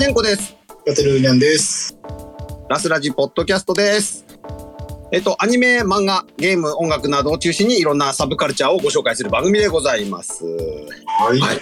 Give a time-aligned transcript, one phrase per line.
[0.00, 0.56] ジェンコです。
[0.86, 1.94] ガテルーニャンです。
[2.70, 4.24] ラスラジポッドキャストです。
[5.12, 10.42] えっと、アニメ、漫画、ゲーム、音楽などを中心にいろんなサブカルチャーをご紹介する番組でございます。
[10.46, 11.38] はい。
[11.38, 11.58] はい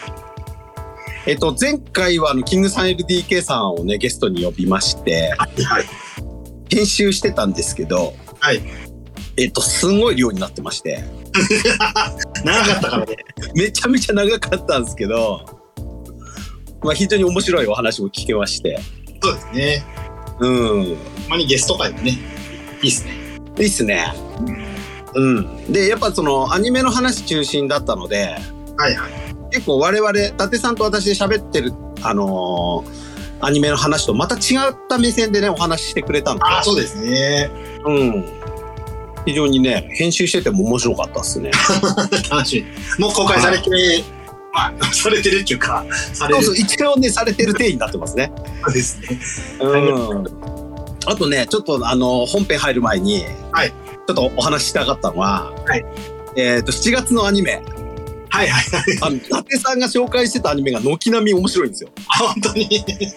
[1.26, 5.84] えっと、前回はあの、キングさん LDK さんをね、ゲストに呼びまして、はい。
[6.70, 8.62] 編集してたんですけど、はい。
[9.36, 11.02] えっと、すんごい量になってまして、
[12.44, 13.16] 長かったからね。
[13.56, 15.57] めちゃめちゃ長かったんですけど、
[16.82, 18.78] まあ、非常に面白いお話も聞けまして、
[19.22, 19.84] そうですね。
[20.40, 20.96] うん。
[20.96, 22.12] たまにゲスト会もね、
[22.82, 23.12] いいっすね。
[23.58, 24.12] いいっすね。
[25.14, 25.72] うん。
[25.72, 28.36] で、やっぱそのアニメの話中心だったので、
[28.76, 29.12] はいはい。
[29.50, 33.08] 結構我々、伊達さんと私で喋ってる、あのー
[33.40, 37.50] アニメの話とまた違った目線でね、お話ししてくれたので、ああ、そうですね。
[37.84, 38.24] うん。
[39.24, 41.50] 非常にね、編集してても面白かったっすね。
[42.30, 42.64] 楽し
[42.98, 43.04] み。
[43.04, 43.70] もう公開されて、
[44.52, 48.32] まあ、されてるっていうか、されるそうそう、一応ね、されてる体になってますね。
[48.64, 49.20] そうですね。
[49.60, 50.26] うん。
[51.06, 53.72] あとね、ちょっとあの、本編入る前に、はい
[54.08, 55.84] ちょっとお話ししたかったのは、はい
[56.34, 57.62] えっ、と、7月のアニメ、
[58.30, 58.98] はいはいはい。
[59.02, 61.90] あの、伊達さんが紹介してたアニメが軒並み面白いんですよ。
[62.08, 62.68] あ、本当に？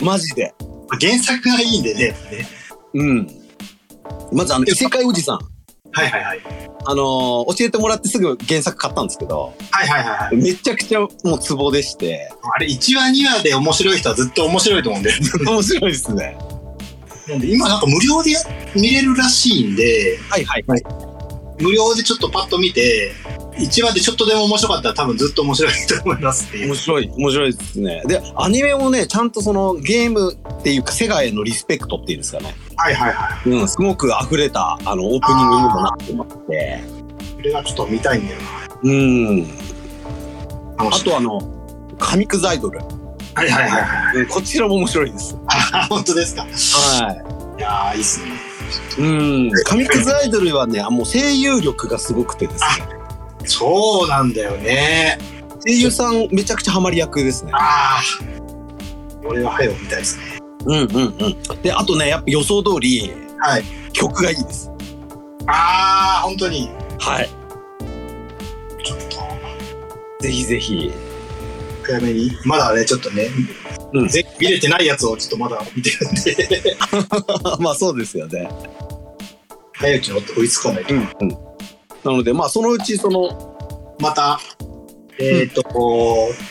[0.02, 0.54] マジで。
[1.00, 2.16] 原作がいいんでね。
[2.94, 3.28] うん。
[4.34, 5.40] まずあの、異世界おじさん。
[5.94, 6.42] はいはいはい。
[6.86, 10.38] あのー教えてもらってすぐ原作買ったんですけど、はいはいはいはい。
[10.38, 15.12] めちゃくちゃもうツボでして、あれ、1話2話で面白い人はずっと面白いと思うんで。
[15.46, 16.38] 面白いですね。
[17.28, 18.40] なんで今なんか無料でや
[18.76, 20.84] 見れるらしいんで、はいはいはい。
[21.60, 23.14] 無料でちょっとパッと見て、
[23.58, 26.76] 1話でちょっとでも面白かったら多分ずっと面白いと思いますっていう面。
[26.76, 28.02] 白い、面白いですね。
[28.08, 32.56] で、アニメもね、ちゃんとそのゲームっていうか、世界へのリスペクトっていうんですかね。
[32.82, 33.50] はいはいはい。
[33.50, 36.84] うん、すごく溢れた、あの、オープニングにもなってまして。
[37.36, 38.40] これがちょっと見たいんだよ
[38.84, 39.42] うん。
[39.42, 39.46] な。
[40.78, 41.42] 楽しみあとあの、
[42.00, 42.80] カミクズアイドル。
[43.34, 44.18] はいはいはいはい。
[44.18, 45.38] うんこちらも面白いです。
[45.48, 46.42] あ、 本当ですか？
[46.42, 46.48] は
[47.58, 48.32] いやー、いいっすね。
[48.98, 49.02] い。
[49.02, 49.52] うん。
[49.64, 52.88] カミクズアイドルはね、あもう声優力がすごくてですね。
[53.46, 55.18] そうなんだよね。
[55.66, 57.52] 声優さんめちゃくちゃハマり役ですね。
[57.54, 58.02] ああ。
[59.24, 60.41] 俺は早く見たいですね。
[60.66, 61.62] うんうんうん。
[61.62, 63.64] で、あとね、やっぱ予想通り、はい。
[63.94, 64.72] 曲がいいです。
[65.48, 66.70] ああ、本当に。
[67.00, 67.30] はい。
[68.84, 70.92] ちょっと、ぜひぜひ。
[71.84, 72.32] 早めに。
[72.46, 73.30] まだね、ちょっとね、
[73.94, 76.78] うんぜ見れてないやつをちょっとまだ見てるんで、
[77.60, 78.50] まあそうですよね。
[79.74, 80.94] 早いうちに追いつかないと。
[80.94, 81.30] うんうん。
[81.30, 81.38] な
[82.06, 83.56] ので、まあそのうちその、
[84.00, 84.40] また、
[85.20, 85.64] えっ、と、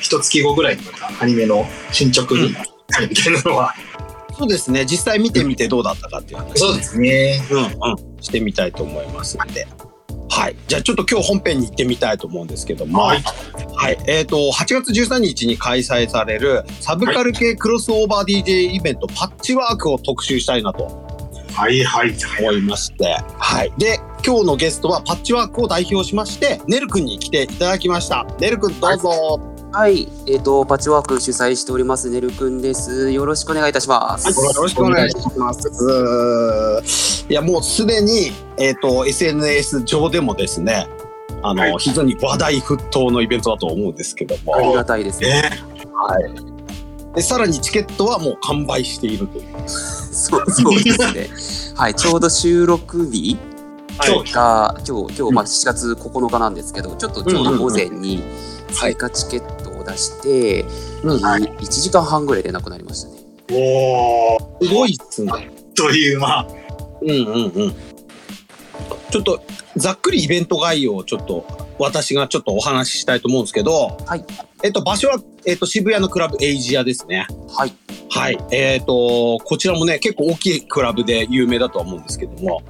[0.01, 2.55] 一月後ぐらいにまたアニメの進捗に、
[2.91, 3.75] はい、みたいなのは。
[4.41, 7.43] そうですね、実際見てみてどうだったかっていう話、そうですね。
[7.51, 9.69] うんうん、してみたいと思いますので。
[10.31, 10.57] はい。
[10.67, 13.23] じゃあちょっと今日本編に行ってみたいと思うんですけども、はい。
[13.77, 13.99] はい。
[14.07, 20.85] えっ、と、8月13日に開催されるサブカル系クロスオーバー DJ イベント、パッチワークを特集したいなと
[21.53, 22.49] はいはいはい。
[22.49, 23.73] 思いまして、はい。
[23.77, 28.25] で、今日のゲストはパッチワークを代表しまして、ねるくんに来ていただきました。
[28.41, 29.09] ねるくんどうぞ。
[29.09, 29.60] はい、
[30.27, 33.13] えっ、と、パッチワーク主催しております、ねるくんです。
[33.13, 34.27] よろしくお願いいたします。
[34.27, 37.27] はい、よろしくお願いします。
[37.29, 40.89] いや、もうすでに、えっ、と、SNS 上でもですね、
[41.43, 45.43] あの、はい非常に話題沸騰のイベントだと思うんですけども、ありがたいですね。
[45.43, 45.51] ね。
[45.95, 47.15] はい。
[47.15, 49.45] で、さらにチケットはもう完売しているという。
[49.69, 51.31] そう、そうですね。
[51.79, 53.39] はい、ちょうど収録日
[54.05, 59.60] 今日、が、今日、今日、まあ、7月9日なんですけど、ちょっとちょうど午前にはい追加チケッ
[59.91, 60.65] 出して、
[61.03, 63.15] うんはい1時間半ぐらいでなくなりましたね。
[63.53, 65.33] おー、すごいっすね。
[65.75, 66.47] という、まあ、
[67.03, 67.75] うんうんうん。
[69.11, 69.43] ちょっと、
[69.77, 71.47] ざっくりイベント概要をちょっと、
[71.79, 74.25] 私がちょっとお話ししたいと思うんですけど、はい。
[74.63, 77.27] えっと、場所は、えっと、渋谷のクラブエイジアですね。
[77.49, 77.73] はい。
[78.11, 78.39] はい。
[78.53, 82.63] えっ、と、こちらもね、結構大きいクラブで有名だとは思うんですけども。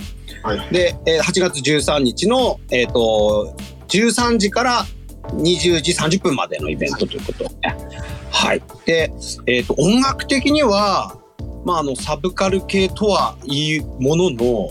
[0.43, 3.55] はいで、えー8月13日の、えっ、と、
[3.89, 4.87] 13時から
[5.35, 7.51] 20時30分までのイベントということで。
[8.31, 8.63] はい。
[8.85, 9.13] で、
[9.47, 11.17] えっ、と、音楽的には、
[11.65, 14.69] まあ、あの、サブカル系とはいうものの、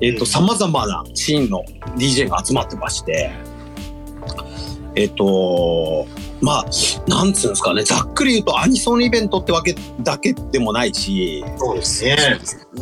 [0.00, 1.64] えっ、と、うん様々なシーンの
[1.96, 3.30] DJ が集まってまして、
[4.94, 6.06] えっ、と、
[6.40, 6.64] まあ、
[7.08, 12.16] なんつうんですかね、ざっくり言うとアニソンイベントってわけだけでもないし、そうですね。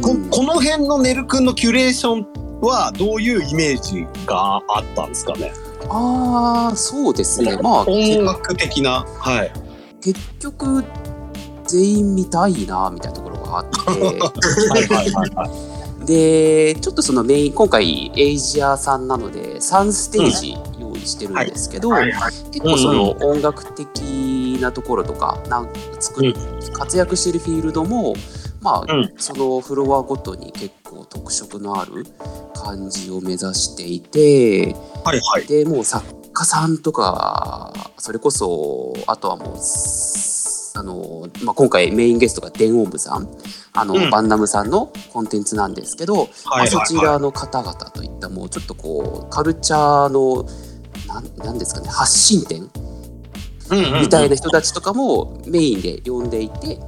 [0.02, 5.52] こうんこの辺のねるくんのキュレーションはどういうイメージがあったんですかね？
[5.88, 7.56] ああ、そうですね。
[7.62, 9.06] まあ、音楽的な。
[9.20, 9.52] はい。
[10.00, 10.84] 結局、
[11.66, 13.78] 全員見たいな、みたいなところがあって。
[14.70, 15.46] はいはいはいは
[16.02, 16.06] い。
[16.06, 22.32] で、ちょっとそのメイン、今回エイジアさんなので、3ステージ用意してるんですけど、はいはい。
[22.52, 25.68] 結構その音楽的なところとかなん
[25.98, 26.34] 作る
[26.72, 28.14] 活躍してるフィールドも
[28.60, 29.14] まあ、うん。
[29.18, 32.04] そのフロアごとに結構特色のある
[32.54, 34.74] 感じを目指していて
[35.04, 35.46] はいはい。
[35.46, 43.28] でもう作家さんとかそれこそあとはもうすあの、まあ、今回メインゲストがデンオームさん
[43.72, 44.10] あの、うん。
[44.10, 50.46] バンナムさんのコンテンツなんですけど、はいまあ、そちらの方々といったもうちょっとこうカルチャーの
[51.06, 52.68] なんなんですかね発信点
[54.00, 56.78] みたいな人たちとかもメインで呼んでいて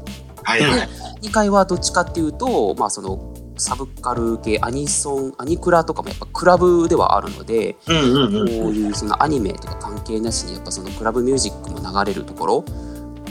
[0.48, 0.88] はいはい。
[1.22, 8.46] 2階はどっちかっていうと、まあ、そのサブカル系アニソンアニクラとかもやっぱクラブではあるのでうんうんうん。
[8.46, 12.64] こういうそのアニメとか関係なしにやっぱそのクラブミュージックも流れるところ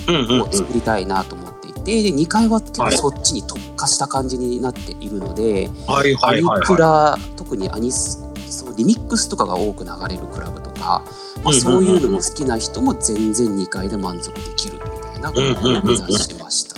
[0.08, 2.92] うんうんを作りたいなと思っていてで2階は結はい。
[2.92, 6.62] 構そっちに特化した感じになっているので、はいアニはいはい。
[6.64, 11.04] クはラ特にアニスそうリミックスとかが多く流れるクラブとか、まあ、
[11.38, 16.77] うんうんうんそういうのも好きな人も全然2階で満足できるみたいなことを目指してました。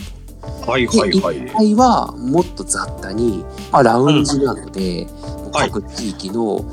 [0.70, 1.42] はいはいはい。
[1.42, 6.64] 1階はもっと雑多に、まあ、ラウンジなので、もうはい各地域の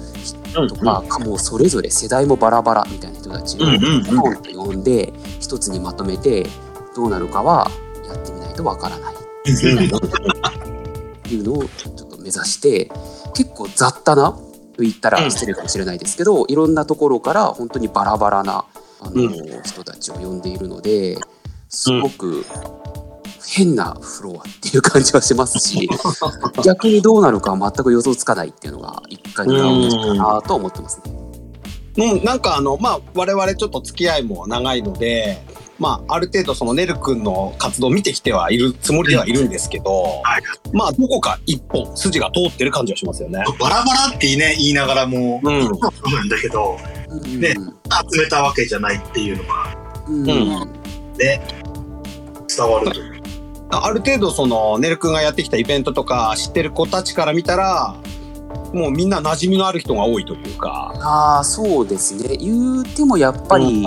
[0.56, 3.66] うんとか、かもうそれぞれ世代もバラバラみたいな人たちを
[4.64, 6.46] 呼んで一つにまとめて
[6.94, 7.70] どうなるかは
[8.06, 9.14] やってみないとわからない。
[9.14, 9.18] っ
[11.28, 12.90] ていうのをちょっと目指して
[13.34, 18.64] 結構雑多なと言ったら失礼かもしれないですけど、いろんなところから本当にバラバラな
[19.00, 19.62] あの、うん。
[19.62, 21.18] 人たちを呼んでいるので
[21.68, 22.44] すごく
[23.46, 25.88] 変なフロアっていう感じはしますし
[26.64, 31.16] 逆にどうなるかは全く予想つかないっていうのが一回のラウかなと思ってますね。
[31.98, 35.42] うん、なんかあの、まあ、我々ちょっと付き合いも長いので、
[35.78, 39.90] まあ、ある程度そのネル君の活動を見てきてはいるつもりではいるんですけど、
[40.22, 40.42] はい
[40.72, 43.42] まあ、どこか一本筋が通ってる感じはしますよね。
[43.58, 45.64] バラバラってね、言いながらも、うん。
[45.64, 46.76] そうなんだけど、
[47.08, 47.54] うんね
[48.12, 49.76] 集めたわけじゃないっていうのが
[50.08, 50.86] うんうん
[51.18, 53.15] 伝わると。
[53.70, 57.96] ある程度そのネル君がやってきたイベントとか知ってる子たちから見たら、
[58.72, 60.92] もうみんな馴染みのある人が多いというか。
[61.00, 63.84] ああそうですね言うてもやっぱり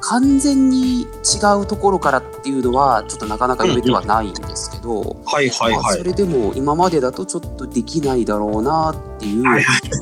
[0.00, 1.06] 完全に違
[1.62, 5.98] うところからっていうのはちょっとなかなか言えてはないんですけど、はいはいまあはい。
[5.98, 9.44] それでも今までだとちょっとできないだろうなっていう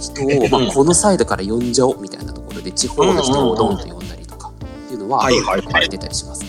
[0.01, 6.49] 人を、 まあ、このサイドから呼んじゃおうみたいなところで地方の人をドンと呼んだりとかっていうのははいはいはいやってたりしますね。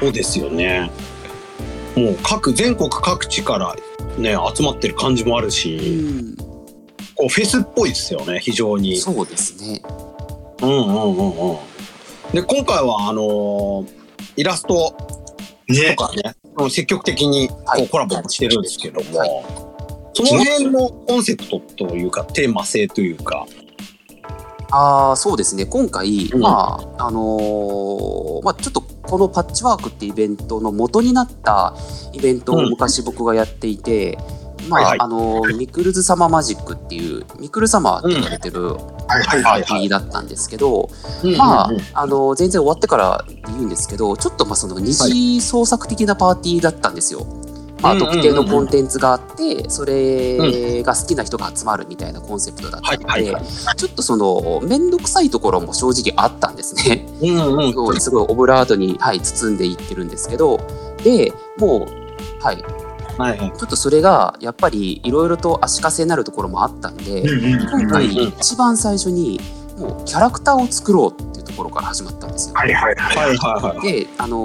[0.00, 0.90] そうですよね。
[2.00, 3.76] もう各、全国各地から
[4.16, 6.36] ね、集まってる感じもあるうし、ん、
[7.14, 8.96] こうフェスっぽいですよね、非常に。
[8.96, 9.82] そうですね。
[10.62, 11.58] うんうんうんうん。
[12.32, 14.00] で、今回は、あのー
[14.36, 14.96] イラスト
[15.68, 16.06] ねと。
[16.06, 19.30] かね、うん積極的にこはいうコラボもしてるんですけども、はい
[20.12, 23.46] その辺のコンセプトというか、テーマ性というか、
[24.70, 31.74] ああそうですね今回、うんまああのーまあ、ちょっとこのパッチワークってイベントの元になった
[32.12, 34.16] イベントをうん昔僕がやっていて、
[34.68, 39.62] まあ、はいはいあのーミクルズサマジックっていうミクルサマーって言われてるはいはいはい。
[39.62, 40.88] パーティーだったんですけど、
[41.36, 47.26] まあ、あの全然終わってから言うんですけどちょっとまあその二次創作的なパーティーだったんですよ。
[47.82, 53.34] まあ、特定のコンテンツがあってそれが好きな人が集まるみたいなコンセプトだったので、
[53.76, 57.06] ちょっとその面倒くさいところも正直あったんですね。
[57.22, 58.00] うんうん。
[58.00, 60.60] すごいオブラートに、はい、包んでいってるんですけど
[61.02, 62.64] でもう、はい、ち
[63.18, 63.50] はいはい。
[63.50, 69.40] ょっとそれがやっぱりいろいろと足かせになるところもあったんで、今回一番最初に
[69.80, 72.54] もうキャラクターを作ろうっていうところから始まったんですよ。
[72.54, 73.36] はいはいはい。
[73.36, 73.80] はい。
[73.80, 74.36] で、あの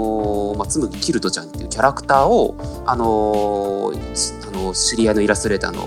[0.54, 2.56] ーまあ、つむぎキルトちゃんっていうキャラクターを、
[2.88, 5.84] あのーしあの知り合いのイラストレーターの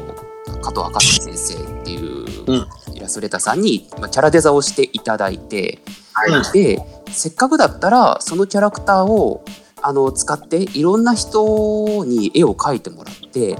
[0.60, 5.80] 加藤赤瀬先生っていううんイラストレーターさんに、まあ、キャラデザをしていただいて
[6.12, 9.44] はいでせっかくだったらそのキャラクターを
[9.80, 13.56] あの使っていろんな人に絵を描いてもらって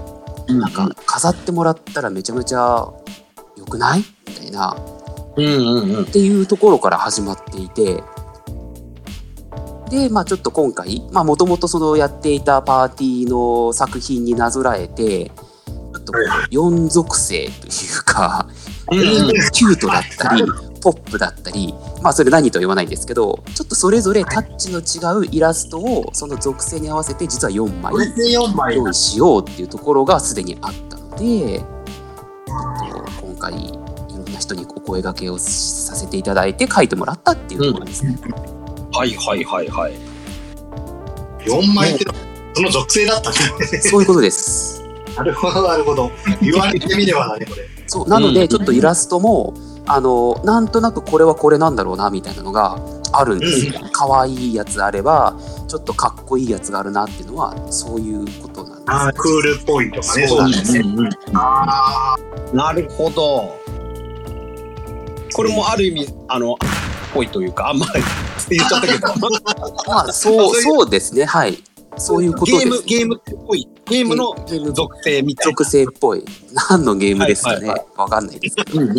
[0.48, 2.88] なんか飾ってもらったらめちゃめちゃ
[3.56, 4.04] 良くない？
[4.26, 4.76] みたいな。
[5.38, 8.02] っていうところから始まっていて。
[9.90, 18.46] でまあちょっと今回もともとそのやっていたパーティーの作品になぞらえてちょっとこはいはう四属性というか、
[18.92, 19.06] うんうん。
[19.50, 20.42] キュートだったり
[20.82, 28.76] ポップだったりまあそれ何とは言わないんですけどちょっとそれぞれタッチの違うイラストをその属性に合わせて実は4枚4枚。
[28.76, 31.64] 用意しようっていうところがすでにあったので、
[33.22, 33.72] 今回
[34.38, 38.18] 人にお声掛けをさせていただいて書いてもらったっていうところですね。
[38.92, 39.92] はいはいはいはい。
[41.46, 42.04] 4枚って
[42.54, 43.66] その属性だったんだね。
[43.80, 44.82] そういうことです。
[45.16, 46.10] なるほど、なるほど。
[46.40, 47.62] 言われてみればだね、これ。
[47.86, 49.54] そうなのでうんちょっとイラストも、
[49.86, 52.78] あのなんとなくこれはこれなんだろうなみたいなのが
[53.12, 53.80] あるんですよ。
[53.92, 55.34] 可愛いやつあれば
[55.66, 60.26] ちょっとかっこいいやつがあるなっていうのはそういうことなんですああ、クールっぽいとかね。
[60.26, 62.16] そうなんですようんうんあ
[62.52, 63.57] なるほど。
[65.34, 66.56] これもある意味、あの、
[67.12, 68.02] ぽいというか、あんまり
[68.56, 69.08] 言っちゃったけど、
[69.86, 71.24] まあそうそうですね。
[71.24, 71.58] はい。
[71.96, 72.64] そういうことです。
[72.64, 74.34] ゲーム、ゲームっぽい、ゲームの
[74.72, 75.50] 属性みたいな。
[75.50, 76.24] 属性っぽい。
[76.70, 78.80] 何のゲームですかね、はいはいわかんないですけど。
[78.80, 78.92] うん。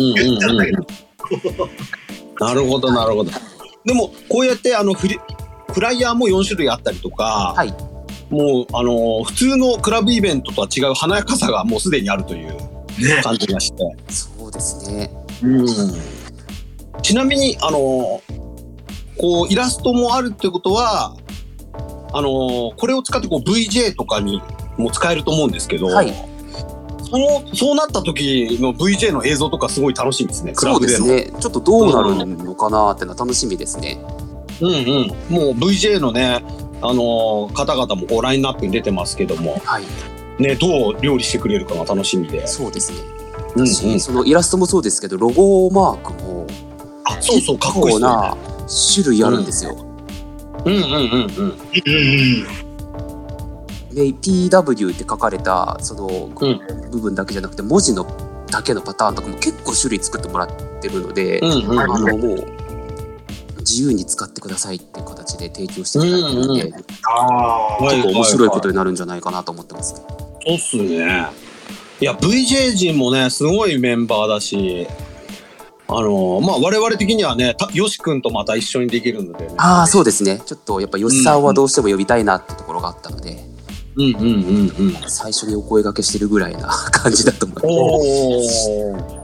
[2.38, 3.30] なるほど、なるほど。
[3.84, 5.18] でも、こうやって、あの、フリ
[5.72, 7.74] フライヤーも4種類あったりとか、はい。
[8.28, 12.56] もう、あの、普通のクラブイベントとは違う華やかさがもうすでにあるという。
[13.22, 13.78] 感じがして。
[14.08, 15.10] そうですね。
[15.42, 16.19] うん
[17.02, 18.22] ちなみに、あの、
[19.18, 21.14] こう、イラストもあるってことは、
[22.12, 24.42] あの、これを使ってこう VJ とかに
[24.76, 26.12] も使えると思うんですけど、はい
[27.10, 31.06] その、そうなった時の VJ の映像とかすごい楽しみですね、クラそうでブですの。
[31.08, 34.00] ねちょっとどうなるのかなってのは楽しみですね
[34.60, 34.78] うんうん。
[35.28, 36.44] もう VJ のね、
[36.82, 39.84] あの方々もこうラインナップに出てますけども、はい
[40.38, 42.46] ね、どう料理してくれるかが楽しみで。
[42.46, 42.98] そうですね
[43.56, 46.46] うんうんしそのイラストもそうですけどロゴマークも
[47.18, 48.08] あ、そうそう、かっこいいね。
[48.94, 49.76] 種類あるんですよ、
[50.64, 51.56] うんうんうんうん。
[53.94, 58.06] で PW って書かれたそのうん部分だけじゃなくて文字の
[58.48, 60.48] だけのパターンとかも結構種類作ってもらっ
[60.80, 62.60] てるので、うんうんあのもう
[63.58, 70.00] 自由に使ってくださいっていう形で提供していただいてるので、うんうん結構面白いことになるんじゃないかなと思ってますね。
[70.08, 71.26] そうっすね。
[72.00, 74.86] いや、VJ 陣もね、すごいメンバーだし、
[75.92, 79.54] あのまあ、我々的にはね、たよし君とまた一緒にできるのでね。
[79.56, 83.36] ああそうですねちょっとやっぱ吉さんはどうしても呼びたいなってところがあったので、
[83.96, 84.92] うんうんうんうん。
[85.08, 89.20] 最初にお声掛けしてるぐらいな感じだと思います。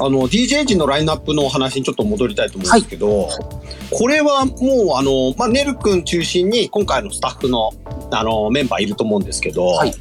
[0.00, 3.28] あの DJ 陣のラインナップのお話にちょっと戻りたいと思うんですけど、
[3.90, 7.70] これはもうあの、まあ、ねるくん中心に今回のスタッフの
[8.10, 9.94] あのメンバーいると思うんですけど、はい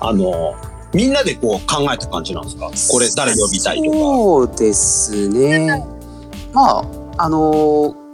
[0.00, 0.54] あの
[0.94, 2.70] みんなでこう考えた感じなんですか？
[2.92, 3.96] これ誰呼びたいとか。
[3.98, 5.84] そうですね。
[6.52, 6.84] まあ
[7.18, 8.04] あのー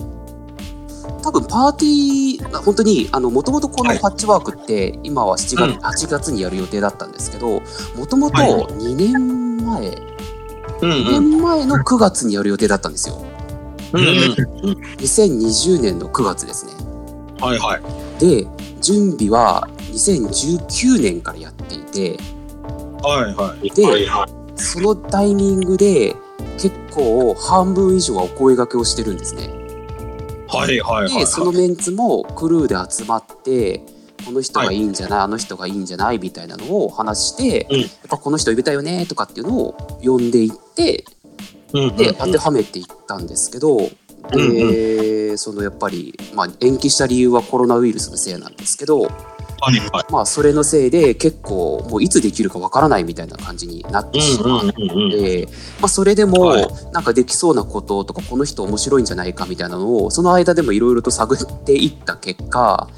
[1.22, 4.00] 多分パーティー本当にあのもともとこのはい。
[4.00, 5.78] パッチワークって今は7月、うん。
[5.78, 7.60] 8月にやる予定だったんですけど
[7.94, 9.88] もともとはい2年前、
[10.80, 11.30] うん2うん。
[11.30, 13.18] 年前の9月にやる予定だったんですよ。
[13.92, 14.06] うんうん。
[14.96, 16.72] 2020年の9月ですね。
[17.38, 17.82] はいはい。
[18.18, 18.46] で
[18.80, 22.18] 準備は2019年からやっていて
[23.02, 23.70] はいはい。
[23.70, 24.40] ではいはい。
[24.60, 26.14] そのタイミングで
[26.58, 29.48] 結構半分以上はお声掛けをしてるんですね
[30.48, 31.18] はいはいはい、はい。
[31.20, 33.82] でそのメンツもクルーで集まって
[34.26, 41.04] この人がいいんじゃない、あの人がいいんじゃないみたいなのを話して、うんやっぱこの人呼びたいよねとかっていうのを呼んでいって
[41.72, 43.78] うんうんで当てはめていったんですけど、
[44.30, 49.08] でそのやっぱり、まあ、延期した理由はコロナウイルスのせいなんですけど、
[49.60, 50.12] はいはい。
[50.12, 54.74] まあ、それのせいで結構もういつできるかわからないみたいな感じになってしまって。
[54.76, 55.10] うんうんうんうん。
[55.10, 55.48] で、
[55.80, 62.88] まあ、それでもはいなんかできそうなこととかこの人面白いんじゃないかみたいなのをその間でもいろいろと探っていった結果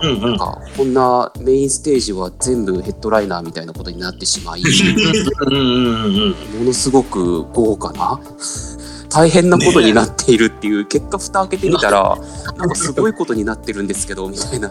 [0.00, 8.20] うんうんなんかこんなメインステージは全部ヘッドライナーみたいなことになってしまいものすごく豪華な
[9.08, 12.16] 大変なことになっているっていう結果蓋開けてみたら
[12.58, 14.70] なんかすごいことになってるんですけどみたいな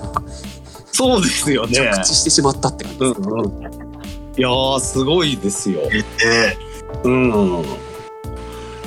[0.95, 1.75] そうですよね。
[1.75, 3.21] 着地してしまったって感じです。
[3.21, 3.61] うんうん。
[3.61, 5.81] いやー、すごいですよ。
[5.91, 6.57] え
[7.03, 7.65] うん。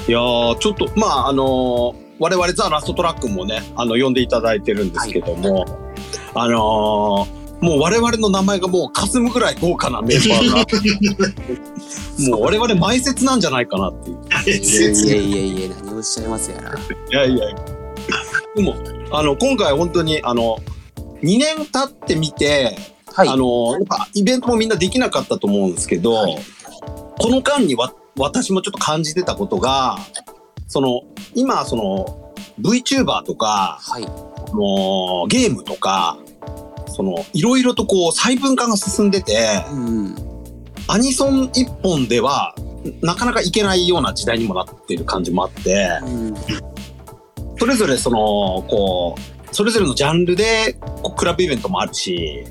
[0.08, 5.64] いやー、ちょっと、まあ、あのー我々ザ・ラストトラックもね、あの、呼んでいただいてるんですけども、
[6.34, 14.18] あのーもう我々の名前がもう霞むぐらい豪華なメンバーが、 もう我々前説なんじゃないかなっていう。
[14.46, 16.72] えいやいやいやいや何をおっしゃいますやら。
[16.72, 16.76] い
[17.10, 17.56] やいやいや。
[18.54, 18.76] でも、
[19.10, 20.58] あの、今回本当に、あの、
[21.22, 22.76] 2年経ってみて、
[23.12, 23.28] はい。
[23.28, 26.26] あの、やっぱイベントもみんなできなかったと思うんですけど、
[27.18, 29.98] この間にわ私もちょっと感じてたことが、
[30.66, 31.02] その、
[31.34, 34.06] 今、その、VTuber とか、はい。
[34.54, 36.18] もうゲームとか、
[36.88, 40.16] その、いろいろとこう、細分化が進んでて、うん。
[40.88, 42.54] アニソン一本では、
[43.02, 46.34] なかなかいけないような時代にもなっている感じもあって、うん。
[47.56, 48.18] それぞれその、
[48.68, 52.44] こう、それぞれのジャンルで、こうクラブイベントもあるし、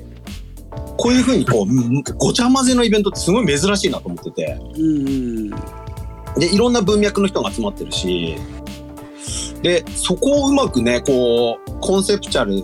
[0.96, 5.50] こういうふうにこう、うんごちゃ混ぜのイベントってすごい珍しいなと思ってて、うん
[6.38, 8.36] で、いろんな文脈の人が集まってるし、
[9.62, 12.54] で、そこをうまくね、こう、コンセプチャル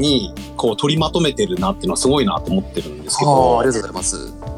[0.00, 4.48] に、こう、取りまとめてるなっていうのはすごいなと思ってるんですけはあ、どありが、とうございます。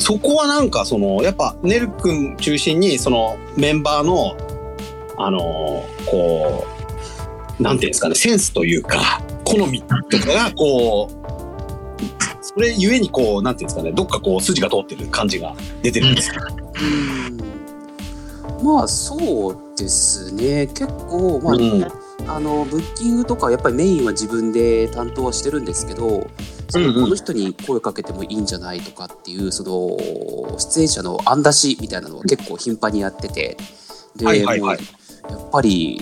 [0.00, 4.34] そこはなんかそのやっぱねるくん中心にそのメンバーの
[5.18, 5.38] あの
[6.06, 6.79] こう
[7.60, 11.20] なんていうんですかねセンスというか好みとかがこう
[12.42, 16.40] それゆえにこうなんていうんですかねどっかこう筋が通ってる感じが出てるんですよ。
[18.60, 18.66] うん。
[18.66, 20.66] まあそうですね。
[20.68, 21.86] 結構まあ、うん。
[22.26, 26.28] あのブッキングとかやっぱりメインは自分で担当はしてるんですけど
[26.68, 33.56] そのこの人に声かけてもいいんじゃないとかっていうその出演者の案出しみたいなのを結構頻繁にやってて。
[34.16, 36.00] で、やっぱり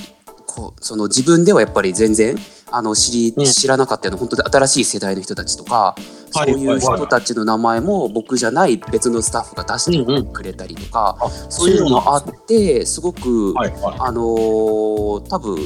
[0.80, 2.36] その自分ではやっぱり全然
[2.70, 3.44] あの知うん。
[3.44, 15.56] り知らなかったような本当に新しい世代の人たちとか、はいそういう人たちの名前も僕じゃない別のスタッフが出してくれたりとか、あそういうのもあってすごく、あのー多分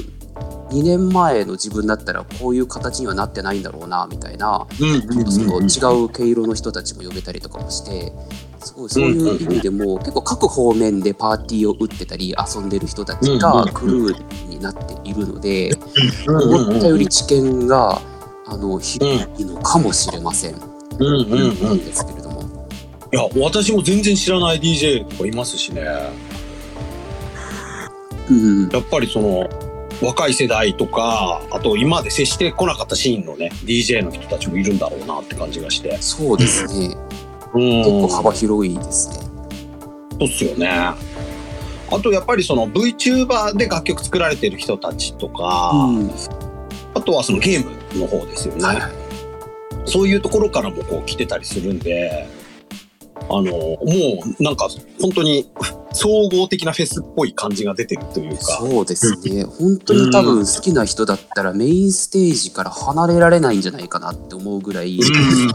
[0.70, 4.82] 2年前の自分だったらこういう形にはなってないんだろうなみたいな、い。
[4.82, 5.66] うんうんそうんうん。
[5.66, 8.12] の違う毛色の人たちも呼べたりとかもして
[8.62, 15.73] すごいそういう意味でも結構各方面でパーティーを打ってたり遊んでる人たちがクルーになっているので
[16.28, 18.00] 思ったより知見が
[18.47, 20.54] あの広いのかもしれません。
[20.54, 22.42] うんうんうんなんですけれども。
[23.12, 25.87] いや私も全然知らない DJ とかいますしね
[28.31, 29.50] うんやっぱりその
[30.00, 36.97] 若い世代とかあと今まで接してこなかったシーンのね DJ の人たちもいるんだろうなって感じがしてそうですね。
[37.54, 37.61] うん。
[37.61, 39.16] 結構幅広いですね。
[40.12, 40.97] そうっすよねあ
[42.02, 46.11] とやっぱりその VTuber で楽曲作られてる人たちとか、うん。
[46.94, 48.92] あとはそのゲームの方ですよね、はいはい。
[49.85, 52.28] そういうところからもこう来てたりするんで
[53.35, 53.79] あのも
[54.39, 54.69] うなんか
[55.01, 55.49] 本当に
[55.93, 58.43] 総合的なフェスっぽい感じが出てるというか。
[58.43, 59.45] そうですね。
[59.45, 64.99] 本当に多分好きな人だったらメインステージから離れられないんじゃないかなって思うぐらい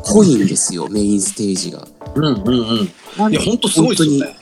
[0.04, 1.88] 濃いんですよ、メインステージが。
[2.16, 3.32] うんうんうん。
[3.32, 4.36] いや本当すごいですよね。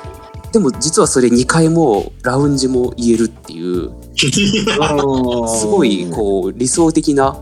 [0.52, 3.92] でも実はそれ2階もラウンジも言えるっていう。
[4.16, 4.30] す
[5.60, 7.38] すごいこう理想的な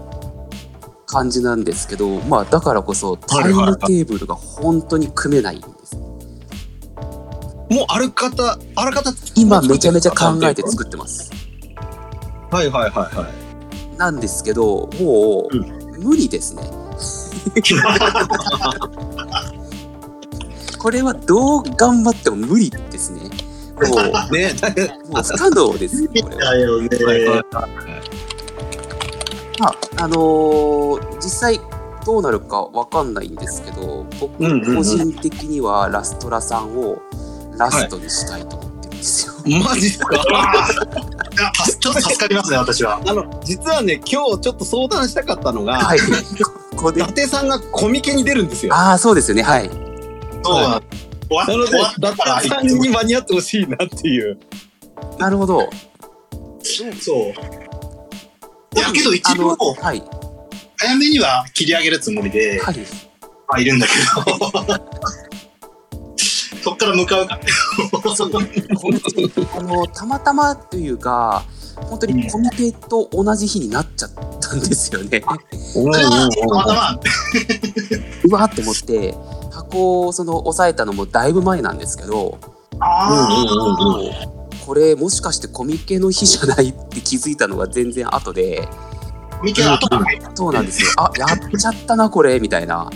[1.06, 5.58] 感じなんですけどまあだからこそタイムテーブルが本当に組めない。
[5.58, 5.62] ん
[7.74, 11.32] もうある方あらかた今めちゃめちゃ考えて作ってます。
[12.52, 13.98] はいはいはいはい。
[13.98, 16.62] なんですけどもう無理ですね。
[20.78, 23.22] これはどう頑張っても無理ですね。
[23.22, 23.96] も
[24.30, 24.54] うね
[25.10, 26.90] もう不可能ですこれはだよね。
[29.60, 31.60] まああのー実際
[32.06, 34.76] どうなるかわかんないんですけど僕うんうんうん。
[34.76, 37.02] 個人的にはラストラさんを
[37.58, 39.34] ラストにしたいと思ってるんですよ。
[39.64, 40.16] マジっすか？
[41.80, 43.02] ちょっと助かりますね、私は。
[43.06, 46.06] あの実はね今日ちょっと相談したかったのが、はい、こ
[46.84, 47.02] こで。
[47.02, 48.74] 伊達さんがコミケに出るんですよ。
[48.74, 49.44] ああそうですよね。
[49.44, 49.70] はい。
[50.44, 50.82] そうな
[51.48, 54.38] ので伊達さんに間に合ってほしいなっていう。
[55.18, 55.70] なるほど。
[57.02, 57.20] そう。
[58.76, 60.04] いや、けど一応、はい。
[60.78, 62.78] 早めには切り上げるつもりで、はい。
[63.48, 63.94] まあ、いるんだけ
[64.32, 64.36] ど、
[66.64, 67.40] そっから向かうか。
[69.58, 71.44] あのたまたまというか
[71.90, 75.22] 本当にコミケと同じ日になっちゃったんですよね。
[75.76, 75.88] う
[78.32, 79.14] わーって思って
[79.52, 82.40] 箱をその押さえたのもだいぶ前なんですけど
[84.66, 88.62] これもしかしてコミケの日じゃないって気づいたのが全然後で。
[88.62, 90.90] ー、見て後からねそうなんですよ。
[90.98, 92.86] あやっちゃったなこれみたいな。
[92.86, 92.92] も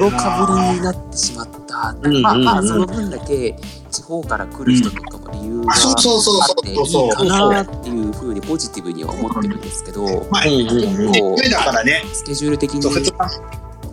[0.00, 1.94] ろかぶりになってしまった。
[2.02, 3.56] うんまあまあうんうんその分だけ
[3.90, 11.10] 地方から来る人とかも理由があっていいかなっていうふうにポジティブには思ってるんですけどまあ、うんうんうん。
[11.10, 11.36] 結構
[12.12, 13.12] スケジュール的に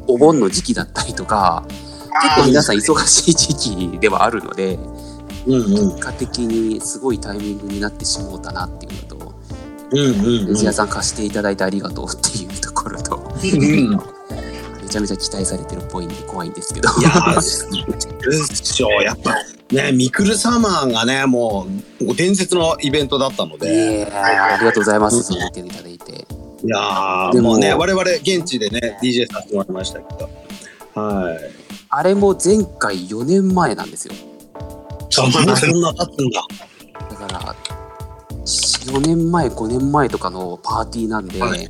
[0.07, 1.63] お盆の時期だったりとか
[2.23, 3.55] 結構皆さん忙しい時
[3.91, 4.79] 期ではあるので
[5.45, 5.91] うんうん。
[5.93, 9.33] 結果的にすごいタイミングになってしもうたなっていうのと
[9.91, 10.01] うんう
[10.43, 13.17] んレジ屋さん貸していただいてありがとうっていうところと。
[13.17, 13.97] うんめ
[14.91, 16.89] ちゃめちゃ期待されてるっぽいんで怖いんですけど。
[16.99, 19.35] いやー、うっしょ、やっぱ
[19.71, 21.65] ね、ミクルサマーがね、も
[22.01, 25.23] う伝説のイベントだったので、えーありがとうございます。
[25.23, 26.11] そう言っていただいて。
[26.13, 30.29] いやー、でもね、我々現地でね、DJ させてもらいましたけど、
[31.01, 31.37] はい。
[31.89, 34.13] あれも前回4年前なんですよ。
[35.09, 35.93] そんな経つんだ。
[37.09, 37.55] だから
[38.45, 41.69] 4年前5年前とかのパーティーなんで、はい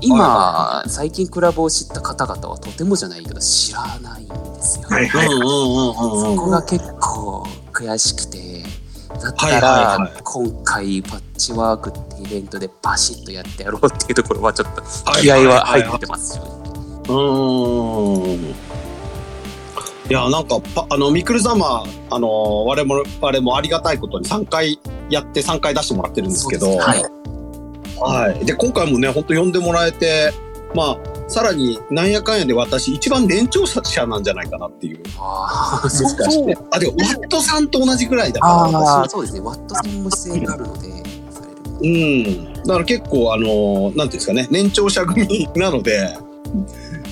[0.00, 5.26] 今、最近クラブを知った方々はとてもじゃないけど知らないんですよ、はいはい。
[5.26, 6.36] うんうんうんうんうん。
[6.36, 8.46] そこが結構悔しくて。
[9.22, 10.12] だったはいはいらはい。
[10.22, 18.54] 今回パッチワークってイベントでバシッとやってやろうっていうところはちょっとはい気合は入ってますうーん。
[20.08, 24.78] いやなんかパあのミクルザマあの我々も我々もありがたいことに3回
[25.10, 27.10] やって3回出してもらってるんですけどそうです
[28.00, 28.32] はい。
[28.32, 30.32] はい、で今回もね本当呼んでもらえて
[30.74, 35.02] まあさらになんやかんやで私一番年長者なんじゃないかなっていう。
[35.18, 36.56] ああ、もそうしかして。
[36.70, 39.02] あでもワットさんと同じくらいだあから。
[39.02, 39.40] あ、そうですね。
[39.40, 40.88] ワットさんも出演があるので、
[41.80, 42.52] うん。
[42.62, 44.46] だから結構あのなんていうんですかね。
[44.50, 46.16] 年長者組なので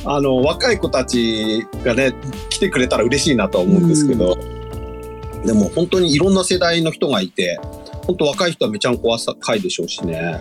[0.04, 2.12] あの若い子たちがね
[2.50, 4.36] 来てくれたら嬉しいなとは思うんですけど、
[5.44, 7.58] でも本当にいろんな世代の人がいて
[8.06, 10.40] 本当若い人はめちゃんこ若いでしょうしね。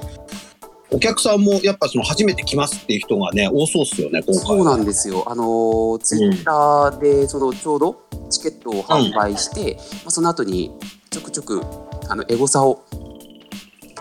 [0.92, 4.46] お客さんもやっぱその初めて来ますっていう人がね多そうっすよね今回。
[4.46, 5.24] そうなんですよ。
[5.28, 10.72] あのツイッターでそのちょうどチケットを販売して、まあその後に
[11.10, 11.62] ちょくちょく
[12.10, 12.84] あのエゴサを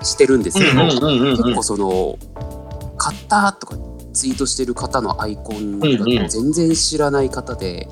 [0.03, 1.37] してるんですけど、うんうんうんうん。
[1.37, 2.19] 結構その
[2.99, 3.77] 買ったとか
[4.13, 6.15] ツイートしてる方のアイコンうんうん。
[6.17, 7.89] が全然知らない方で、